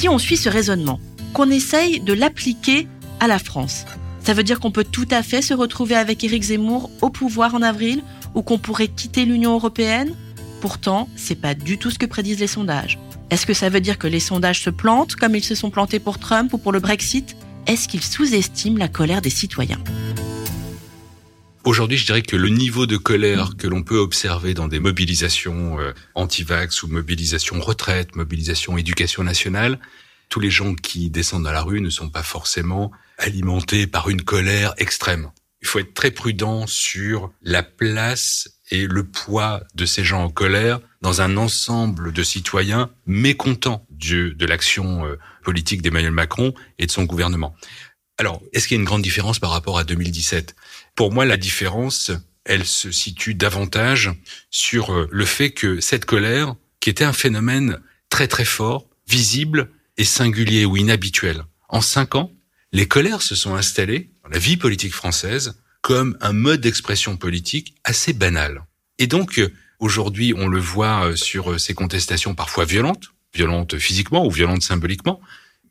si 0.00 0.08
on 0.08 0.16
suit 0.16 0.38
ce 0.38 0.48
raisonnement, 0.48 0.98
qu'on 1.34 1.50
essaye 1.50 2.00
de 2.00 2.14
l'appliquer 2.14 2.88
à 3.18 3.28
la 3.28 3.38
France, 3.38 3.84
ça 4.24 4.32
veut 4.32 4.42
dire 4.42 4.58
qu'on 4.58 4.70
peut 4.70 4.86
tout 4.90 5.06
à 5.10 5.22
fait 5.22 5.42
se 5.42 5.52
retrouver 5.52 5.94
avec 5.94 6.24
Éric 6.24 6.42
Zemmour 6.44 6.90
au 7.02 7.10
pouvoir 7.10 7.54
en 7.54 7.60
avril 7.60 8.02
ou 8.34 8.40
qu'on 8.40 8.56
pourrait 8.56 8.88
quitter 8.88 9.26
l'Union 9.26 9.52
européenne? 9.52 10.16
Pourtant, 10.62 11.06
c'est 11.16 11.38
pas 11.38 11.54
du 11.54 11.76
tout 11.76 11.90
ce 11.90 11.98
que 11.98 12.06
prédisent 12.06 12.40
les 12.40 12.46
sondages. 12.46 12.98
Est-ce 13.30 13.46
que 13.46 13.54
ça 13.54 13.68
veut 13.68 13.80
dire 13.80 13.96
que 13.96 14.08
les 14.08 14.18
sondages 14.18 14.60
se 14.60 14.70
plantent 14.70 15.14
comme 15.14 15.36
ils 15.36 15.44
se 15.44 15.54
sont 15.54 15.70
plantés 15.70 16.00
pour 16.00 16.18
Trump 16.18 16.52
ou 16.52 16.58
pour 16.58 16.72
le 16.72 16.80
Brexit? 16.80 17.36
Est-ce 17.68 17.86
qu'ils 17.86 18.02
sous-estiment 18.02 18.76
la 18.76 18.88
colère 18.88 19.22
des 19.22 19.30
citoyens? 19.30 19.78
Aujourd'hui, 21.62 21.96
je 21.96 22.06
dirais 22.06 22.22
que 22.22 22.34
le 22.34 22.48
niveau 22.48 22.86
de 22.86 22.96
colère 22.96 23.52
que 23.56 23.68
l'on 23.68 23.84
peut 23.84 23.98
observer 23.98 24.52
dans 24.52 24.66
des 24.66 24.80
mobilisations 24.80 25.78
euh, 25.78 25.92
anti-vax 26.16 26.82
ou 26.82 26.88
mobilisations 26.88 27.60
retraite, 27.60 28.16
mobilisations 28.16 28.76
éducation 28.76 29.22
nationale, 29.22 29.78
tous 30.28 30.40
les 30.40 30.50
gens 30.50 30.74
qui 30.74 31.08
descendent 31.08 31.44
dans 31.44 31.52
la 31.52 31.62
rue 31.62 31.80
ne 31.80 31.90
sont 31.90 32.08
pas 32.08 32.24
forcément 32.24 32.90
alimentés 33.16 33.86
par 33.86 34.08
une 34.08 34.22
colère 34.22 34.74
extrême. 34.78 35.30
Il 35.62 35.68
faut 35.68 35.78
être 35.78 35.94
très 35.94 36.10
prudent 36.10 36.66
sur 36.66 37.30
la 37.42 37.62
place 37.62 38.48
et 38.70 38.86
le 38.86 39.04
poids 39.04 39.62
de 39.74 39.84
ces 39.84 40.04
gens 40.04 40.24
en 40.24 40.30
colère 40.30 40.80
dans 41.02 41.20
un 41.20 41.36
ensemble 41.36 42.12
de 42.12 42.22
citoyens 42.22 42.90
mécontents 43.06 43.86
de, 43.90 44.34
l'action 44.46 45.04
euh, 45.04 45.18
politique 45.42 45.82
d'Emmanuel 45.82 46.12
Macron 46.12 46.54
et 46.78 46.86
de 46.86 46.90
son 46.90 47.04
gouvernement. 47.04 47.54
Alors, 48.18 48.42
est-ce 48.52 48.68
qu'il 48.68 48.76
y 48.76 48.78
a 48.78 48.82
une 48.82 48.86
grande 48.86 49.02
différence 49.02 49.38
par 49.38 49.50
rapport 49.50 49.78
à 49.78 49.84
2017 49.84 50.54
Pour 50.94 51.12
moi, 51.12 51.24
la 51.24 51.36
différence, 51.36 52.10
elle 52.44 52.66
se 52.66 52.90
situe 52.90 53.34
davantage 53.34 54.10
sur 54.50 54.92
euh, 54.92 55.08
le 55.10 55.24
fait 55.24 55.50
que 55.50 55.80
cette 55.80 56.04
colère, 56.04 56.54
qui 56.80 56.90
était 56.90 57.04
un 57.04 57.12
phénomène 57.12 57.78
très 58.08 58.28
très 58.28 58.44
fort, 58.44 58.88
visible 59.08 59.70
et 59.96 60.04
singulier 60.04 60.64
ou 60.64 60.76
inhabituel, 60.76 61.44
en 61.68 61.80
cinq 61.80 62.14
ans, 62.14 62.32
les 62.72 62.86
colères 62.86 63.22
se 63.22 63.34
sont 63.34 63.54
installées 63.54 64.10
dans 64.22 64.30
la 64.30 64.38
vie 64.38 64.56
politique 64.56 64.94
française 64.94 65.60
comme 65.80 66.16
un 66.20 66.32
mode 66.32 66.60
d'expression 66.60 67.16
politique 67.16 67.74
assez 67.84 68.12
banal. 68.12 68.62
Et 68.98 69.06
donc, 69.06 69.38
euh, 69.38 69.52
aujourd'hui, 69.78 70.34
on 70.36 70.46
le 70.46 70.60
voit 70.60 71.06
euh, 71.06 71.16
sur 71.16 71.58
ces 71.58 71.74
contestations 71.74 72.34
parfois 72.34 72.64
violentes, 72.64 73.12
violentes 73.34 73.78
physiquement 73.78 74.26
ou 74.26 74.30
violentes 74.30 74.62
symboliquement, 74.62 75.20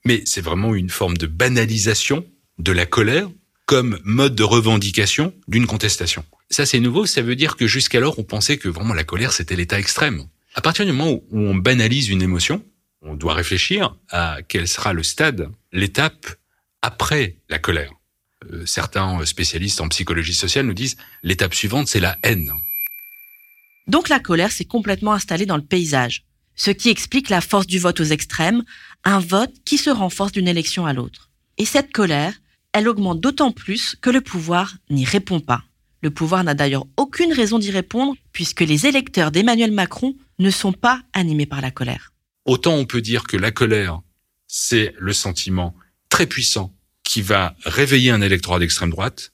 mais 0.05 0.23
c'est 0.25 0.41
vraiment 0.41 0.73
une 0.73 0.89
forme 0.89 1.17
de 1.17 1.27
banalisation 1.27 2.25
de 2.57 2.71
la 2.71 2.85
colère 2.85 3.29
comme 3.65 3.99
mode 4.03 4.35
de 4.35 4.43
revendication 4.43 5.33
d'une 5.47 5.67
contestation. 5.67 6.25
Ça, 6.49 6.65
c'est 6.65 6.79
nouveau. 6.79 7.05
Ça 7.05 7.21
veut 7.21 7.35
dire 7.35 7.55
que 7.55 7.67
jusqu'alors, 7.67 8.17
on 8.17 8.23
pensait 8.23 8.57
que 8.57 8.67
vraiment 8.67 8.95
la 8.95 9.03
colère, 9.03 9.31
c'était 9.31 9.55
l'état 9.55 9.77
extrême. 9.77 10.23
À 10.55 10.61
partir 10.61 10.85
du 10.85 10.91
moment 10.91 11.21
où 11.29 11.39
on 11.39 11.53
banalise 11.53 12.09
une 12.09 12.23
émotion, 12.23 12.63
on 13.01 13.13
doit 13.13 13.35
réfléchir 13.35 13.95
à 14.09 14.39
quel 14.47 14.67
sera 14.67 14.93
le 14.93 15.03
stade, 15.03 15.49
l'étape 15.71 16.25
après 16.81 17.37
la 17.49 17.59
colère. 17.59 17.91
Euh, 18.45 18.65
certains 18.65 19.25
spécialistes 19.25 19.81
en 19.81 19.89
psychologie 19.89 20.33
sociale 20.33 20.65
nous 20.65 20.73
disent 20.73 20.95
l'étape 21.23 21.53
suivante, 21.53 21.87
c'est 21.87 21.99
la 21.99 22.17
haine. 22.23 22.53
Donc 23.87 24.07
la 24.07 24.19
colère 24.19 24.51
s'est 24.51 24.65
complètement 24.65 25.13
installée 25.13 25.45
dans 25.45 25.57
le 25.57 25.63
paysage, 25.63 26.23
ce 26.55 26.71
qui 26.71 26.89
explique 26.89 27.29
la 27.29 27.41
force 27.41 27.67
du 27.67 27.79
vote 27.79 27.99
aux 27.99 28.05
extrêmes, 28.05 28.63
un 29.03 29.19
vote 29.19 29.53
qui 29.65 29.77
se 29.77 29.89
renforce 29.89 30.31
d'une 30.31 30.47
élection 30.47 30.85
à 30.85 30.93
l'autre. 30.93 31.29
Et 31.57 31.65
cette 31.65 31.91
colère, 31.91 32.33
elle 32.71 32.87
augmente 32.87 33.19
d'autant 33.19 33.51
plus 33.51 33.95
que 33.99 34.09
le 34.09 34.21
pouvoir 34.21 34.75
n'y 34.89 35.05
répond 35.05 35.39
pas. 35.39 35.63
Le 36.01 36.11
pouvoir 36.11 36.43
n'a 36.43 36.53
d'ailleurs 36.53 36.85
aucune 36.97 37.33
raison 37.33 37.59
d'y 37.59 37.71
répondre 37.71 38.15
puisque 38.31 38.61
les 38.61 38.85
électeurs 38.85 39.31
d'Emmanuel 39.31 39.71
Macron 39.71 40.15
ne 40.37 40.49
sont 40.49 40.71
pas 40.71 41.01
animés 41.11 41.45
par 41.45 41.59
la 41.59 41.71
colère. 41.71 42.13
Autant 42.45 42.75
on 42.75 42.85
peut 42.85 43.01
dire 43.01 43.23
que 43.23 43.35
la 43.35 43.51
colère, 43.51 43.99
c'est 44.47 44.93
le 44.97 45.11
sentiment 45.11 45.75
très 46.07 46.25
puissant 46.25 46.73
qui 47.09 47.23
va 47.23 47.55
réveiller 47.65 48.11
un 48.11 48.21
électorat 48.21 48.59
d'extrême 48.59 48.91
droite, 48.91 49.31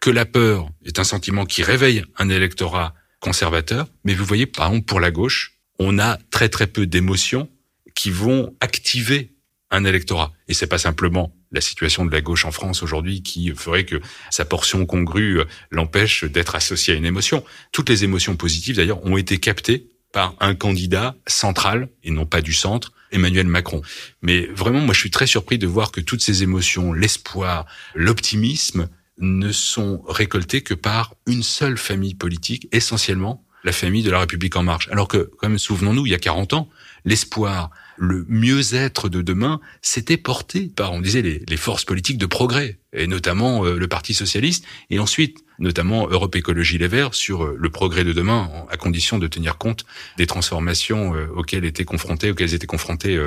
que 0.00 0.10
la 0.10 0.26
peur 0.26 0.70
est 0.84 1.00
un 1.00 1.04
sentiment 1.04 1.44
qui 1.44 1.64
réveille 1.64 2.04
un 2.18 2.28
électorat 2.28 2.94
conservateur, 3.18 3.88
mais 4.04 4.14
vous 4.14 4.24
voyez, 4.24 4.46
par 4.46 4.68
exemple, 4.68 4.86
pour 4.86 5.00
la 5.00 5.10
gauche, 5.10 5.58
on 5.80 5.98
a 5.98 6.18
très 6.30 6.48
très 6.48 6.68
peu 6.68 6.86
d'émotions 6.86 7.50
qui 7.96 8.10
vont 8.10 8.54
activer 8.60 9.32
un 9.72 9.84
électorat. 9.84 10.34
Et 10.46 10.54
c'est 10.54 10.68
pas 10.68 10.78
simplement 10.78 11.34
la 11.50 11.60
situation 11.60 12.04
de 12.04 12.12
la 12.12 12.20
gauche 12.20 12.44
en 12.44 12.52
France 12.52 12.84
aujourd'hui 12.84 13.24
qui 13.24 13.52
ferait 13.56 13.84
que 13.84 14.00
sa 14.30 14.44
portion 14.44 14.86
congrue 14.86 15.40
l'empêche 15.72 16.22
d'être 16.22 16.54
associée 16.54 16.94
à 16.94 16.96
une 16.96 17.06
émotion. 17.06 17.42
Toutes 17.72 17.88
les 17.88 18.04
émotions 18.04 18.36
positives, 18.36 18.76
d'ailleurs, 18.76 19.04
ont 19.04 19.16
été 19.16 19.38
captées 19.38 19.88
par 20.12 20.36
un 20.38 20.54
candidat 20.54 21.16
central 21.26 21.88
et 22.04 22.12
non 22.12 22.24
pas 22.24 22.40
du 22.40 22.52
centre, 22.52 22.92
Emmanuel 23.12 23.46
Macron. 23.46 23.82
Mais 24.22 24.46
vraiment, 24.46 24.80
moi, 24.80 24.94
je 24.94 25.00
suis 25.00 25.10
très 25.10 25.26
surpris 25.26 25.58
de 25.58 25.66
voir 25.66 25.92
que 25.92 26.00
toutes 26.00 26.22
ces 26.22 26.42
émotions, 26.42 26.92
l'espoir, 26.92 27.66
l'optimisme, 27.94 28.88
ne 29.18 29.50
sont 29.50 30.02
récoltées 30.08 30.60
que 30.60 30.74
par 30.74 31.14
une 31.26 31.42
seule 31.42 31.78
famille 31.78 32.14
politique, 32.14 32.68
essentiellement 32.72 33.42
la 33.64 33.72
famille 33.72 34.02
de 34.02 34.10
la 34.10 34.20
République 34.20 34.56
en 34.56 34.62
marche. 34.62 34.88
Alors 34.92 35.08
que, 35.08 35.30
comme 35.38 35.58
souvenons-nous, 35.58 36.06
il 36.06 36.10
y 36.10 36.14
a 36.14 36.18
40 36.18 36.52
ans, 36.52 36.68
l'espoir, 37.04 37.70
le 37.96 38.24
mieux-être 38.28 39.08
de 39.08 39.22
demain 39.22 39.60
s'était 39.82 40.16
porté 40.16 40.70
par, 40.74 40.92
on 40.92 41.00
disait, 41.00 41.22
les, 41.22 41.56
forces 41.56 41.84
politiques 41.84 42.18
de 42.18 42.26
progrès, 42.26 42.78
et 42.92 43.06
notamment 43.06 43.64
euh, 43.64 43.76
le 43.76 43.88
Parti 43.88 44.14
socialiste, 44.14 44.64
et 44.90 44.98
ensuite 44.98 45.45
notamment 45.58 46.08
Europe 46.08 46.34
Écologie 46.36 46.78
Les 46.78 46.88
Verts 46.88 47.14
sur 47.14 47.44
euh, 47.44 47.56
le 47.58 47.70
progrès 47.70 48.04
de 48.04 48.12
demain, 48.12 48.50
à 48.70 48.76
condition 48.76 49.18
de 49.18 49.26
tenir 49.26 49.58
compte 49.58 49.84
des 50.16 50.26
transformations 50.26 51.14
euh, 51.14 51.26
auxquelles 51.34 51.64
était 51.64 51.84
confrontée, 51.84 52.30
auxquelles 52.30 52.54
était 52.54 52.66
confrontée 52.66 53.18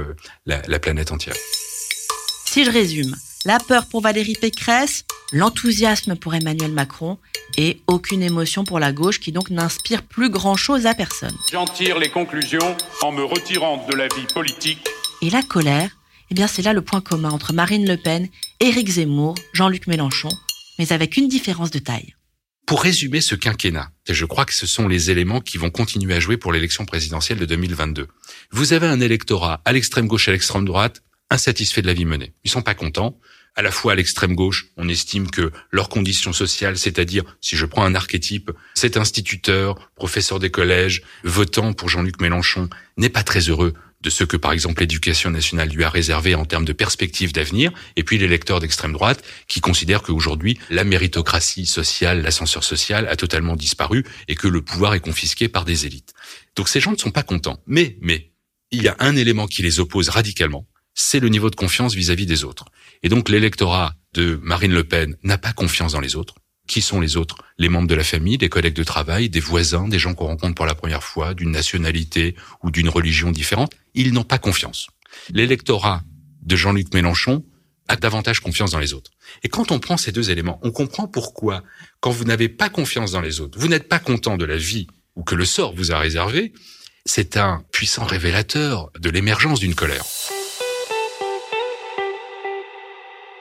la, 0.46 0.62
la 0.68 0.80
planète 0.80 1.12
entière. 1.12 1.36
Si 2.46 2.66
je 2.66 2.72
résume, 2.72 3.16
la 3.46 3.60
peur 3.60 3.86
pour 3.88 4.02
Valérie 4.02 4.36
Pécresse, 4.40 5.06
l'enthousiasme 5.32 6.16
pour 6.16 6.36
Emmanuel 6.36 6.72
Macron 6.72 7.18
et 7.58 7.82
aucune 7.88 8.22
émotion 8.22 8.64
pour 8.64 8.80
la 8.80 8.92
gauche 8.92 9.20
qui 9.20 9.32
donc 9.32 9.50
n'inspire 9.50 10.04
plus 10.04 10.30
grand-chose 10.30 10.86
à 10.86 10.94
personne. 10.94 11.36
J'en 11.52 11.66
tire 11.66 12.00
les 12.00 12.10
conclusions 12.10 12.76
en 13.02 13.12
me 13.12 13.24
retirant 13.24 13.86
de 13.88 13.96
la 13.96 14.08
vie 14.08 14.28
politique. 14.34 14.86
Et 15.22 15.30
la 15.30 15.42
colère, 15.42 15.92
eh 16.32 16.36
bien 16.36 16.48
c'est 16.48 16.62
là 16.62 16.74
le 16.74 16.82
point 16.82 17.02
commun 17.02 17.30
entre 17.30 17.54
Marine 17.54 17.88
Le 17.88 17.98
Pen, 17.98 18.28
Éric 18.60 18.90
Zemmour, 18.90 19.36
Jean-Luc 19.54 19.88
Mélenchon, 19.88 20.30
mais 20.78 20.92
avec 20.92 21.18
une 21.18 21.28
différence 21.28 21.72
de 21.72 21.80
taille. 21.80 22.16
Pour 22.66 22.84
résumer 22.84 23.22
ce 23.22 23.36
quinquennat, 23.36 23.92
et 24.08 24.13
je 24.13 24.25
crois 24.25 24.46
que 24.46 24.54
ce 24.54 24.68
sont 24.68 24.88
les 24.88 25.10
éléments 25.10 25.42
qui 25.42 25.58
vont 25.58 25.72
continuer 25.72 26.13
à 26.13 26.20
jouer 26.20 26.38
pour 26.38 26.54
l'élection 26.54 26.86
présidentielle 26.86 27.39
de 27.39 27.46
2022. 27.46 28.08
Vous 28.51 28.74
avez 28.74 28.88
un 28.88 29.00
électorat 29.00 29.62
à 29.66 29.74
l'extrême 29.74 30.08
gauche 30.08 30.28
et 30.28 30.32
à 30.32 30.34
l'extrême 30.34 30.66
droite 30.66 31.01
insatisfaits 31.32 31.82
de 31.82 31.88
la 31.88 31.94
vie 31.94 32.06
menée. 32.06 32.34
Ils 32.44 32.51
sont 32.51 32.62
pas 32.62 32.74
contents. 32.74 33.20
À 33.56 33.62
la 33.62 33.72
fois 33.72 33.94
à 33.94 33.96
l'extrême 33.96 34.36
gauche, 34.36 34.68
on 34.78 34.88
estime 34.88 35.30
que 35.30 35.51
leurs 35.72 35.89
conditions 35.89 36.34
sociales, 36.34 36.78
c'est-à-dire, 36.78 37.24
si 37.42 37.58
je 37.58 37.66
prends 37.66 37.84
un 37.84 37.96
archétype, 37.96 38.51
cet 38.75 38.96
instituteur, 38.96 39.92
professeur 39.96 40.39
des 40.39 40.51
collèges, 40.51 41.01
votant 41.24 41.74
pour 41.74 41.89
Jean-Luc 41.89 42.22
Mélenchon, 42.22 42.70
n'est 42.98 43.10
pas 43.10 43.24
très 43.24 43.42
heureux 43.42 43.74
de 44.01 44.10
ce 44.10 44.24
que, 44.24 44.38
par 44.38 44.53
exemple, 44.53 44.82
l'éducation 44.82 45.29
nationale 45.29 45.70
lui 45.70 45.84
a 45.84 45.89
réservé 45.89 46.36
en 46.36 46.46
termes 46.46 46.65
de 46.65 46.74
perspectives 46.74 47.34
d'avenir, 47.34 47.72
et 47.96 48.03
puis 48.03 48.18
l'électeur 48.18 48.60
d'extrême 48.60 48.94
droite 48.94 49.24
qui 49.48 49.60
considère 49.60 50.01
qu'aujourd'hui, 50.01 50.58
la 50.70 50.84
méritocratie 50.84 51.65
sociale, 51.65 52.22
l'ascenseur 52.22 52.63
social 52.63 53.08
a 53.08 53.15
totalement 53.15 53.56
disparu 53.56 54.06
et 54.27 54.36
que 54.36 54.48
le 54.48 54.62
pouvoir 54.62 54.94
est 54.94 55.00
confisqué 55.00 55.50
par 55.50 55.65
des 55.65 55.86
élites. 55.86 56.13
Donc 56.56 56.70
ces 56.70 56.79
gens 56.79 56.91
ne 56.91 56.98
sont 56.98 57.12
pas 57.12 57.24
contents. 57.24 57.62
Mais, 57.68 57.98
mais, 58.01 58.32
il 58.72 58.84
y 58.84 58.88
a 58.88 58.96
un 59.00 59.15
élément 59.15 59.48
qui 59.48 59.63
les 59.63 59.79
oppose 59.79 60.10
radicalement, 60.10 60.68
c'est 60.94 61.20
le 61.20 61.29
niveau 61.29 61.50
de 61.50 61.56
confiance 61.56 61.96
vis-à-vis 61.96 62.25
des 62.25 62.44
autres. 62.44 62.65
Et 63.03 63.10
donc 63.10 63.29
l'électorat 63.29 63.96
de 64.13 64.39
Marine 64.44 64.74
Le 64.74 64.84
Pen 64.84 65.15
n'a 65.24 65.38
pas 65.38 65.53
confiance 65.53 65.94
dans 65.94 66.00
les 66.00 66.15
autres. 66.15 66.36
Qui 66.70 66.84
sont 66.84 67.02
les 67.02 67.18
autres? 67.18 67.38
Les 67.58 67.68
membres 67.68 67.88
de 67.88 67.96
la 67.96 68.04
famille, 68.04 68.38
des 68.38 68.48
collègues 68.48 68.76
de 68.76 68.84
travail, 68.84 69.28
des 69.28 69.40
voisins, 69.40 69.88
des 69.88 69.98
gens 69.98 70.14
qu'on 70.14 70.28
rencontre 70.28 70.54
pour 70.54 70.68
la 70.68 70.76
première 70.76 71.04
fois, 71.04 71.34
d'une 71.34 71.50
nationalité 71.50 72.36
ou 72.62 72.70
d'une 72.70 72.90
religion 72.90 73.32
différente? 73.32 73.74
Ils 73.96 74.14
n'ont 74.14 74.24
pas 74.24 74.38
confiance. 74.38 74.88
L'électorat 75.32 76.04
de 76.44 76.56
Jean-Luc 76.56 76.94
Mélenchon 76.94 77.44
a 77.88 77.96
davantage 77.96 78.40
confiance 78.42 78.70
dans 78.70 78.78
les 78.78 78.94
autres. 78.94 79.10
Et 79.42 79.50
quand 79.50 79.72
on 79.72 79.80
prend 79.80 79.98
ces 79.98 80.12
deux 80.12 80.30
éléments, 80.30 80.60
on 80.62 80.70
comprend 80.70 81.08
pourquoi, 81.08 81.64
quand 82.02 82.12
vous 82.12 82.24
n'avez 82.24 82.50
pas 82.50 82.70
confiance 82.70 83.14
dans 83.14 83.22
les 83.22 83.42
autres, 83.42 83.58
vous 83.58 83.68
n'êtes 83.68 83.90
pas 83.90 83.98
content 83.98 84.38
de 84.38 84.46
la 84.46 84.58
vie 84.58 84.86
ou 85.16 85.24
que 85.24 85.34
le 85.34 85.46
sort 85.46 85.74
vous 85.74 85.92
a 85.92 85.98
réservé, 85.98 86.54
c'est 87.04 87.36
un 87.36 87.64
puissant 87.72 88.06
révélateur 88.06 88.92
de 89.00 89.10
l'émergence 89.10 89.60
d'une 89.60 89.74
colère. 89.74 90.06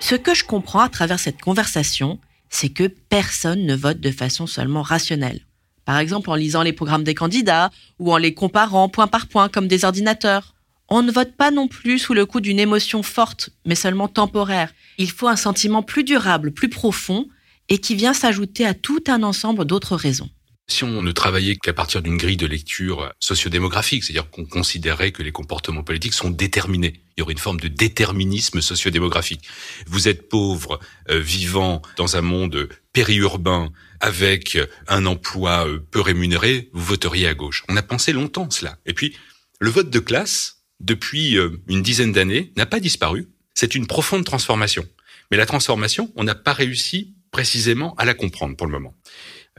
Ce 0.01 0.15
que 0.15 0.33
je 0.33 0.45
comprends 0.45 0.81
à 0.81 0.89
travers 0.89 1.21
cette 1.21 1.43
conversation, 1.43 2.19
c'est 2.51 2.69
que 2.71 2.87
personne 2.87 3.67
ne 3.67 3.75
vote 3.75 4.01
de 4.01 4.11
façon 4.11 4.47
seulement 4.47 4.83
rationnelle. 4.83 5.41
Par 5.85 5.99
exemple 5.99 6.31
en 6.31 6.35
lisant 6.35 6.63
les 6.63 6.73
programmes 6.73 7.05
des 7.05 7.15
candidats 7.15 7.71
ou 7.99 8.13
en 8.13 8.19
les 8.19 8.35
comparant 8.35 8.89
point 8.89 9.07
par 9.07 9.27
point 9.27 9.49
comme 9.49 9.69
des 9.69 9.85
ordinateurs. 9.85 10.55
On 10.91 11.03
ne 11.03 11.13
vote 11.13 11.33
pas 11.35 11.51
non 11.51 11.69
plus 11.69 11.99
sous 11.99 12.15
le 12.15 12.27
coup 12.27 12.41
d'une 12.41 12.59
émotion 12.59 13.03
forte, 13.03 13.51
mais 13.67 13.75
seulement 13.75 14.09
temporaire. 14.09 14.73
Il 14.97 15.11
faut 15.11 15.29
un 15.29 15.37
sentiment 15.37 15.83
plus 15.83 16.05
durable, 16.05 16.53
plus 16.53 16.69
profond, 16.69 17.27
et 17.69 17.79
qui 17.79 17.95
vient 17.95 18.15
s'ajouter 18.15 18.67
à 18.67 18.75
tout 18.75 19.05
un 19.09 19.23
ensemble 19.23 19.65
d'autres 19.65 19.97
raisons. 19.97 20.31
Si 20.71 20.85
on 20.85 21.03
ne 21.03 21.13
travaillait 21.13 21.57
qu'à 21.57 21.73
partir 21.73 22.03
d'une 22.03 22.19
grille 22.19 22.37
de 22.37 22.47
lecture 22.47 23.13
sociodémographique, 23.21 24.05
c'est-à-dire 24.05 24.29
qu'on 24.29 24.45
considérait 24.45 25.13
que 25.13 25.23
les 25.23 25.33
comportements 25.33 25.83
politiques 25.83 26.13
sont 26.13 26.29
déterminés, 26.29 27.01
il 27.17 27.21
y 27.21 27.23
aurait 27.23 27.33
une 27.33 27.39
forme 27.39 27.59
de 27.59 27.69
déterminisme 27.69 28.61
sociodémographique. 28.61 29.49
Vous 29.87 30.09
êtes 30.09 30.29
pauvre, 30.29 30.79
euh, 31.09 31.19
vivant 31.21 31.81
dans 31.97 32.17
un 32.17 32.21
monde 32.21 32.69
périurbain, 32.93 33.71
avec 34.01 34.59
un 34.87 35.07
emploi 35.07 35.67
euh, 35.67 35.79
peu 35.91 36.03
rémunéré, 36.03 36.69
vous 36.75 36.85
voteriez 36.85 37.29
à 37.29 37.35
gauche. 37.35 37.65
On 37.69 37.77
a 37.77 37.83
pensé 37.83 38.13
longtemps 38.13 38.51
cela. 38.51 38.79
Et 38.85 38.93
puis, 38.93 39.17
le 39.61 39.71
vote 39.71 39.91
de 39.91 39.99
classe, 39.99 40.59
depuis 40.81 41.37
euh, 41.39 41.61
une 41.69 41.83
dizaine 41.83 42.13
d'années, 42.13 42.53
n'a 42.57 42.67
pas 42.67 42.79
disparu. 42.79 43.29
C'est 43.55 43.75
une 43.75 43.87
profonde 43.87 44.25
transformation. 44.25 44.87
Mais 45.31 45.37
la 45.37 45.47
transformation, 45.47 46.13
on 46.15 46.25
n'a 46.25 46.35
pas 46.35 46.53
réussi 46.53 47.15
précisément 47.31 47.95
à 47.97 48.05
la 48.05 48.15
comprendre 48.15 48.57
pour 48.57 48.67
le 48.67 48.73
moment. 48.73 48.95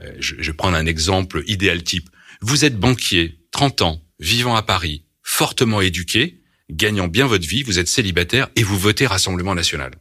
Euh, 0.02 0.12
je, 0.18 0.34
je 0.38 0.50
vais 0.50 0.56
prendre 0.56 0.76
un 0.76 0.86
exemple 0.86 1.42
idéal 1.46 1.82
type. 1.82 2.08
Vous 2.40 2.64
êtes 2.64 2.78
banquier, 2.78 3.38
30 3.52 3.82
ans, 3.82 4.02
vivant 4.18 4.56
à 4.56 4.62
Paris, 4.62 5.04
fortement 5.22 5.80
éduqué, 5.80 6.40
gagnant 6.70 7.08
bien 7.08 7.26
votre 7.26 7.46
vie, 7.46 7.62
vous 7.62 7.78
êtes 7.78 7.88
célibataire 7.88 8.48
et 8.56 8.62
vous 8.62 8.78
votez 8.78 9.06
Rassemblement 9.06 9.54
national. 9.54 9.92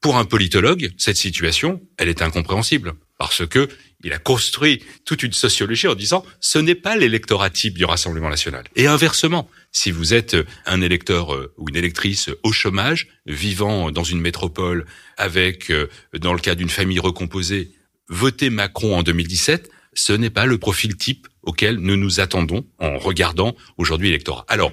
Pour 0.00 0.16
un 0.16 0.24
politologue, 0.24 0.92
cette 0.96 1.16
situation, 1.16 1.82
elle 1.96 2.08
est 2.08 2.22
incompréhensible 2.22 2.94
parce 3.18 3.44
que 3.46 3.68
il 4.04 4.12
a 4.12 4.18
construit 4.18 4.84
toute 5.04 5.24
une 5.24 5.32
sociologie 5.32 5.88
en 5.88 5.96
disant 5.96 6.24
ce 6.40 6.60
n'est 6.60 6.76
pas 6.76 6.96
l'électorat 6.96 7.50
type 7.50 7.74
du 7.74 7.84
Rassemblement 7.84 8.30
national. 8.30 8.64
Et 8.76 8.86
inversement, 8.86 9.50
si 9.72 9.90
vous 9.90 10.14
êtes 10.14 10.36
un 10.66 10.80
électeur 10.82 11.34
euh, 11.34 11.52
ou 11.56 11.68
une 11.68 11.74
électrice 11.74 12.30
au 12.44 12.52
chômage, 12.52 13.08
vivant 13.26 13.90
dans 13.90 14.04
une 14.04 14.20
métropole 14.20 14.86
avec, 15.16 15.70
euh, 15.70 15.88
dans 16.16 16.32
le 16.32 16.38
cas 16.38 16.54
d'une 16.54 16.68
famille 16.68 17.00
recomposée, 17.00 17.72
voter 18.08 18.50
Macron 18.50 18.96
en 18.96 19.02
2017, 19.02 19.70
ce 19.94 20.12
n'est 20.12 20.30
pas 20.30 20.46
le 20.46 20.58
profil 20.58 20.96
type 20.96 21.26
auquel 21.42 21.76
nous 21.76 21.96
nous 21.96 22.20
attendons 22.20 22.66
en 22.78 22.98
regardant 22.98 23.56
aujourd'hui 23.76 24.08
l'électorat. 24.08 24.44
Alors, 24.48 24.72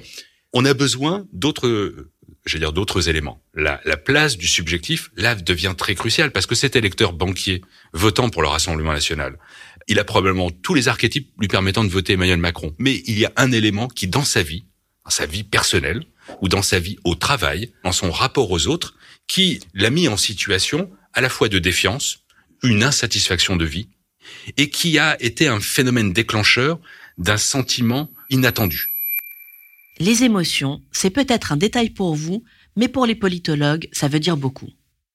on 0.54 0.66
a 0.66 0.74
besoin 0.74 1.28
d'autres 1.34 2.10
je 2.46 2.60
dire 2.60 2.74
d'autres 2.74 3.10
éléments. 3.10 3.42
La, 3.56 3.82
la, 3.86 3.98
place 3.98 4.38
du 4.38 4.48
subjectif, 4.48 5.10
là, 5.16 5.34
devient 5.34 5.74
très 5.76 5.96
cruciale 5.96 6.32
parce 6.32 6.46
que 6.46 6.54
cet 6.54 6.76
électeur 6.76 7.14
banquier 7.14 7.62
votant 7.94 8.30
pour 8.30 8.44
le 8.44 8.48
Rassemblement 8.48 8.94
national, 8.94 9.38
il 9.88 10.00
a 10.00 10.04
probablement 10.04 10.52
tous 10.52 10.74
les 10.74 10.88
archétypes 10.88 11.32
lui 11.40 11.48
permettant 11.48 11.84
de 11.84 11.90
voter 11.90 12.14
Emmanuel 12.14 12.38
Macron. 12.38 12.76
Mais 12.78 13.02
il 13.06 13.18
y 13.18 13.26
a 13.26 13.34
un 13.36 13.52
élément 13.52 13.88
qui, 13.88 14.08
dans 14.08 14.24
sa 14.24 14.44
vie, 14.44 14.66
dans 15.06 15.12
sa 15.12 15.26
vie 15.26 15.44
personnelle 15.44 16.04
ou 16.42 16.48
dans 16.48 16.62
sa 16.62 16.80
vie 16.80 16.98
au 17.04 17.16
travail, 17.16 17.72
dans 17.84 17.92
son 17.92 18.12
rapport 18.12 18.52
aux 18.52 18.68
autres, 18.68 18.96
qui 19.28 19.60
l'a 19.74 19.90
mis 19.90 20.08
en 20.08 20.18
situation 20.18 20.92
à 21.14 21.22
la 21.22 21.30
fois 21.30 21.50
de 21.50 21.60
défiance, 21.60 22.25
une 22.66 22.84
insatisfaction 22.84 23.56
de 23.56 23.66
vie, 23.66 23.90
et 24.58 24.70
qui 24.70 24.98
a 25.00 25.22
été 25.22 25.48
un 25.48 25.60
phénomène 25.60 26.14
déclencheur 26.14 26.80
d'un 27.18 27.38
sentiment 27.38 28.12
inattendu. 28.30 28.88
Les 30.00 30.24
émotions, 30.24 30.82
c'est 30.92 31.10
peut-être 31.10 31.52
un 31.54 31.58
détail 31.58 31.90
pour 31.90 32.16
vous, 32.16 32.44
mais 32.76 32.88
pour 32.88 33.06
les 33.06 33.16
politologues, 33.16 33.88
ça 33.94 34.08
veut 34.08 34.20
dire 34.20 34.36
beaucoup. 34.36 34.70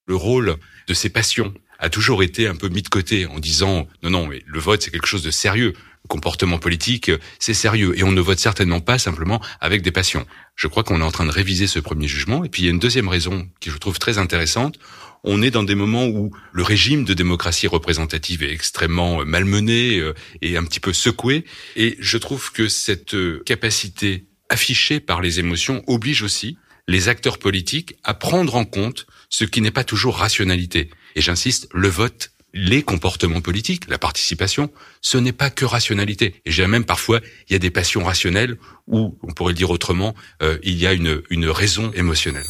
Le 0.07 0.17
rôle 0.17 0.57
de 0.89 0.95
ces 0.95 1.11
passions 1.11 1.53
a 1.79 1.91
toujours 1.91 2.23
été 2.23 2.47
un 2.47 2.57
peu 2.57 2.69
mis 2.69 2.83
de 2.83 2.89
côté 2.89 3.27
en 3.27 3.39
disant 3.39 3.87
non, 4.03 4.11
non, 4.11 4.27
mais 4.27 4.43
le 4.47 4.59
vote, 4.59 4.83
c'est 4.83 4.91
quelque 4.91 5.07
chose 5.07 5.23
de 5.23 5.31
sérieux. 5.31 5.75
Le 6.05 6.09
comportement 6.09 6.59
politique, 6.59 7.11
c'est 7.39 7.55
sérieux. 7.55 7.99
Et 7.99 8.03
on 8.03 8.13
ne 8.13 8.21
vote 8.21 8.39
certainement 8.39 8.81
pas 8.81 8.99
simplement 8.99 9.41
avec 9.61 9.83
des 9.83 9.91
passions. 9.91 10.27
Je 10.57 10.67
crois 10.67 10.83
qu'on 10.83 11.01
est 11.01 11.05
en 11.05 11.11
train 11.11 11.27
de 11.27 11.31
réviser 11.31 11.67
ce 11.67 11.79
premier 11.79 12.09
jugement. 12.09 12.43
Et 12.45 12.49
puis 12.49 12.63
il 12.63 12.65
y 12.67 12.69
a 12.69 12.71
une 12.71 12.79
deuxième 12.79 13.09
raison 13.09 13.49
qui 13.61 13.71
je 13.71 13.77
trouve 13.77 13.99
très 13.99 14.19
intéressante. 14.19 14.79
On 15.23 15.43
est 15.43 15.51
dans 15.51 15.63
des 15.63 15.75
moments 15.75 16.07
où 16.07 16.31
le 16.53 16.63
régime 16.63 17.05
de 17.05 17.15
démocratie 17.15 17.67
représentative 17.67 18.43
est 18.43 18.53
extrêmement 18.53 19.25
malmené 19.25 19.99
euh, 19.99 20.15
et 20.41 20.57
un 20.57 20.65
petit 20.65 20.81
peu 20.81 20.93
secoué. 20.93 21.45
Et 21.77 21.97
je 22.01 22.17
trouve 22.17 22.53
que 22.53 22.69
cette 22.69 23.15
euh, 23.15 23.43
capacité 23.45 24.27
affichée 24.49 24.99
par 25.01 25.21
les 25.21 25.39
émotions 25.39 25.83
oblige 25.87 26.23
aussi 26.23 26.57
les 26.89 27.09
acteurs 27.09 27.39
politiques 27.39 27.97
à 28.03 28.15
prendre 28.15 28.57
en 28.57 28.65
compte 28.65 29.07
ce 29.29 29.45
qui 29.45 29.61
n'est 29.61 29.71
pas 29.71 29.85
toujours 29.85 30.17
rationalité. 30.17 30.91
Et 31.15 31.21
j'insiste, 31.21 31.69
le 31.73 31.89
vote, 31.89 32.33
les 32.53 32.83
comportements 32.83 33.41
politiques, 33.41 33.89
la 33.89 33.99
participation, 33.99 34.73
ce 35.01 35.19
n'est 35.19 35.33
pas 35.33 35.51
que 35.51 35.65
rationalité. 35.65 36.35
Et 36.45 36.51
j'ai 36.51 36.67
même 36.67 36.85
parfois, 36.85 37.21
il 37.49 37.53
y 37.53 37.57
a 37.57 37.61
des 37.61 37.71
passions 37.71 38.03
rationnelles 38.03 38.57
ou, 38.89 39.17
on 39.23 39.33
pourrait 39.33 39.53
le 39.53 39.57
dire 39.57 39.71
autrement, 39.71 40.15
euh, 40.43 40.59
il 40.63 40.75
y 40.79 40.87
a 40.87 40.93
une, 40.93 41.23
une 41.31 41.49
raison 41.49 41.93
émotionnelle. 41.93 42.47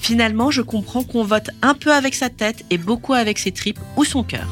Finalement, 0.00 0.50
je 0.50 0.62
comprends 0.62 1.02
qu'on 1.02 1.24
vote 1.24 1.50
un 1.62 1.74
peu 1.74 1.92
avec 1.92 2.14
sa 2.14 2.30
tête 2.30 2.64
et 2.70 2.78
beaucoup 2.78 3.14
avec 3.14 3.38
ses 3.38 3.52
tripes 3.52 3.80
ou 3.96 4.04
son 4.04 4.22
cœur. 4.22 4.48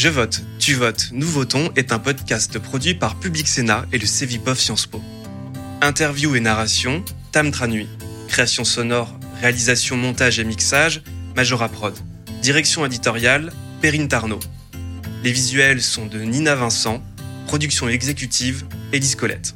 Je 0.02 0.10
vote, 0.10 0.42
tu 0.58 0.74
votes, 0.74 1.10
nous 1.12 1.28
votons 1.28 1.72
est 1.76 1.92
un 1.92 2.00
podcast 2.00 2.58
produit 2.58 2.96
par 2.96 3.20
Public 3.20 3.48
Sénat 3.48 3.86
et 3.94 4.00
le 4.00 4.08
Cevipof 4.08 4.60
Sciences 4.60 4.88
Po. 4.88 5.00
Interview 5.80 6.36
et 6.36 6.40
narration, 6.40 7.06
Tam 7.32 7.52
Tranui. 7.52 7.88
Création 8.28 8.64
sonore, 8.64 9.16
réalisation, 9.42 9.98
montage 9.98 10.40
et 10.40 10.44
mixage, 10.44 11.04
Majora 11.36 11.70
Prod. 11.70 11.94
Direction 12.42 12.84
éditoriale, 12.84 13.54
Perrine 13.80 14.08
Tarnot. 14.08 14.40
Les 15.24 15.32
visuels 15.32 15.84
sont 15.84 16.08
de 16.08 16.20
Nina 16.20 16.56
Vincent. 16.56 17.04
Production 17.46 17.88
exécutive, 17.88 18.66
Élise 18.94 19.14
Colette. 19.14 19.54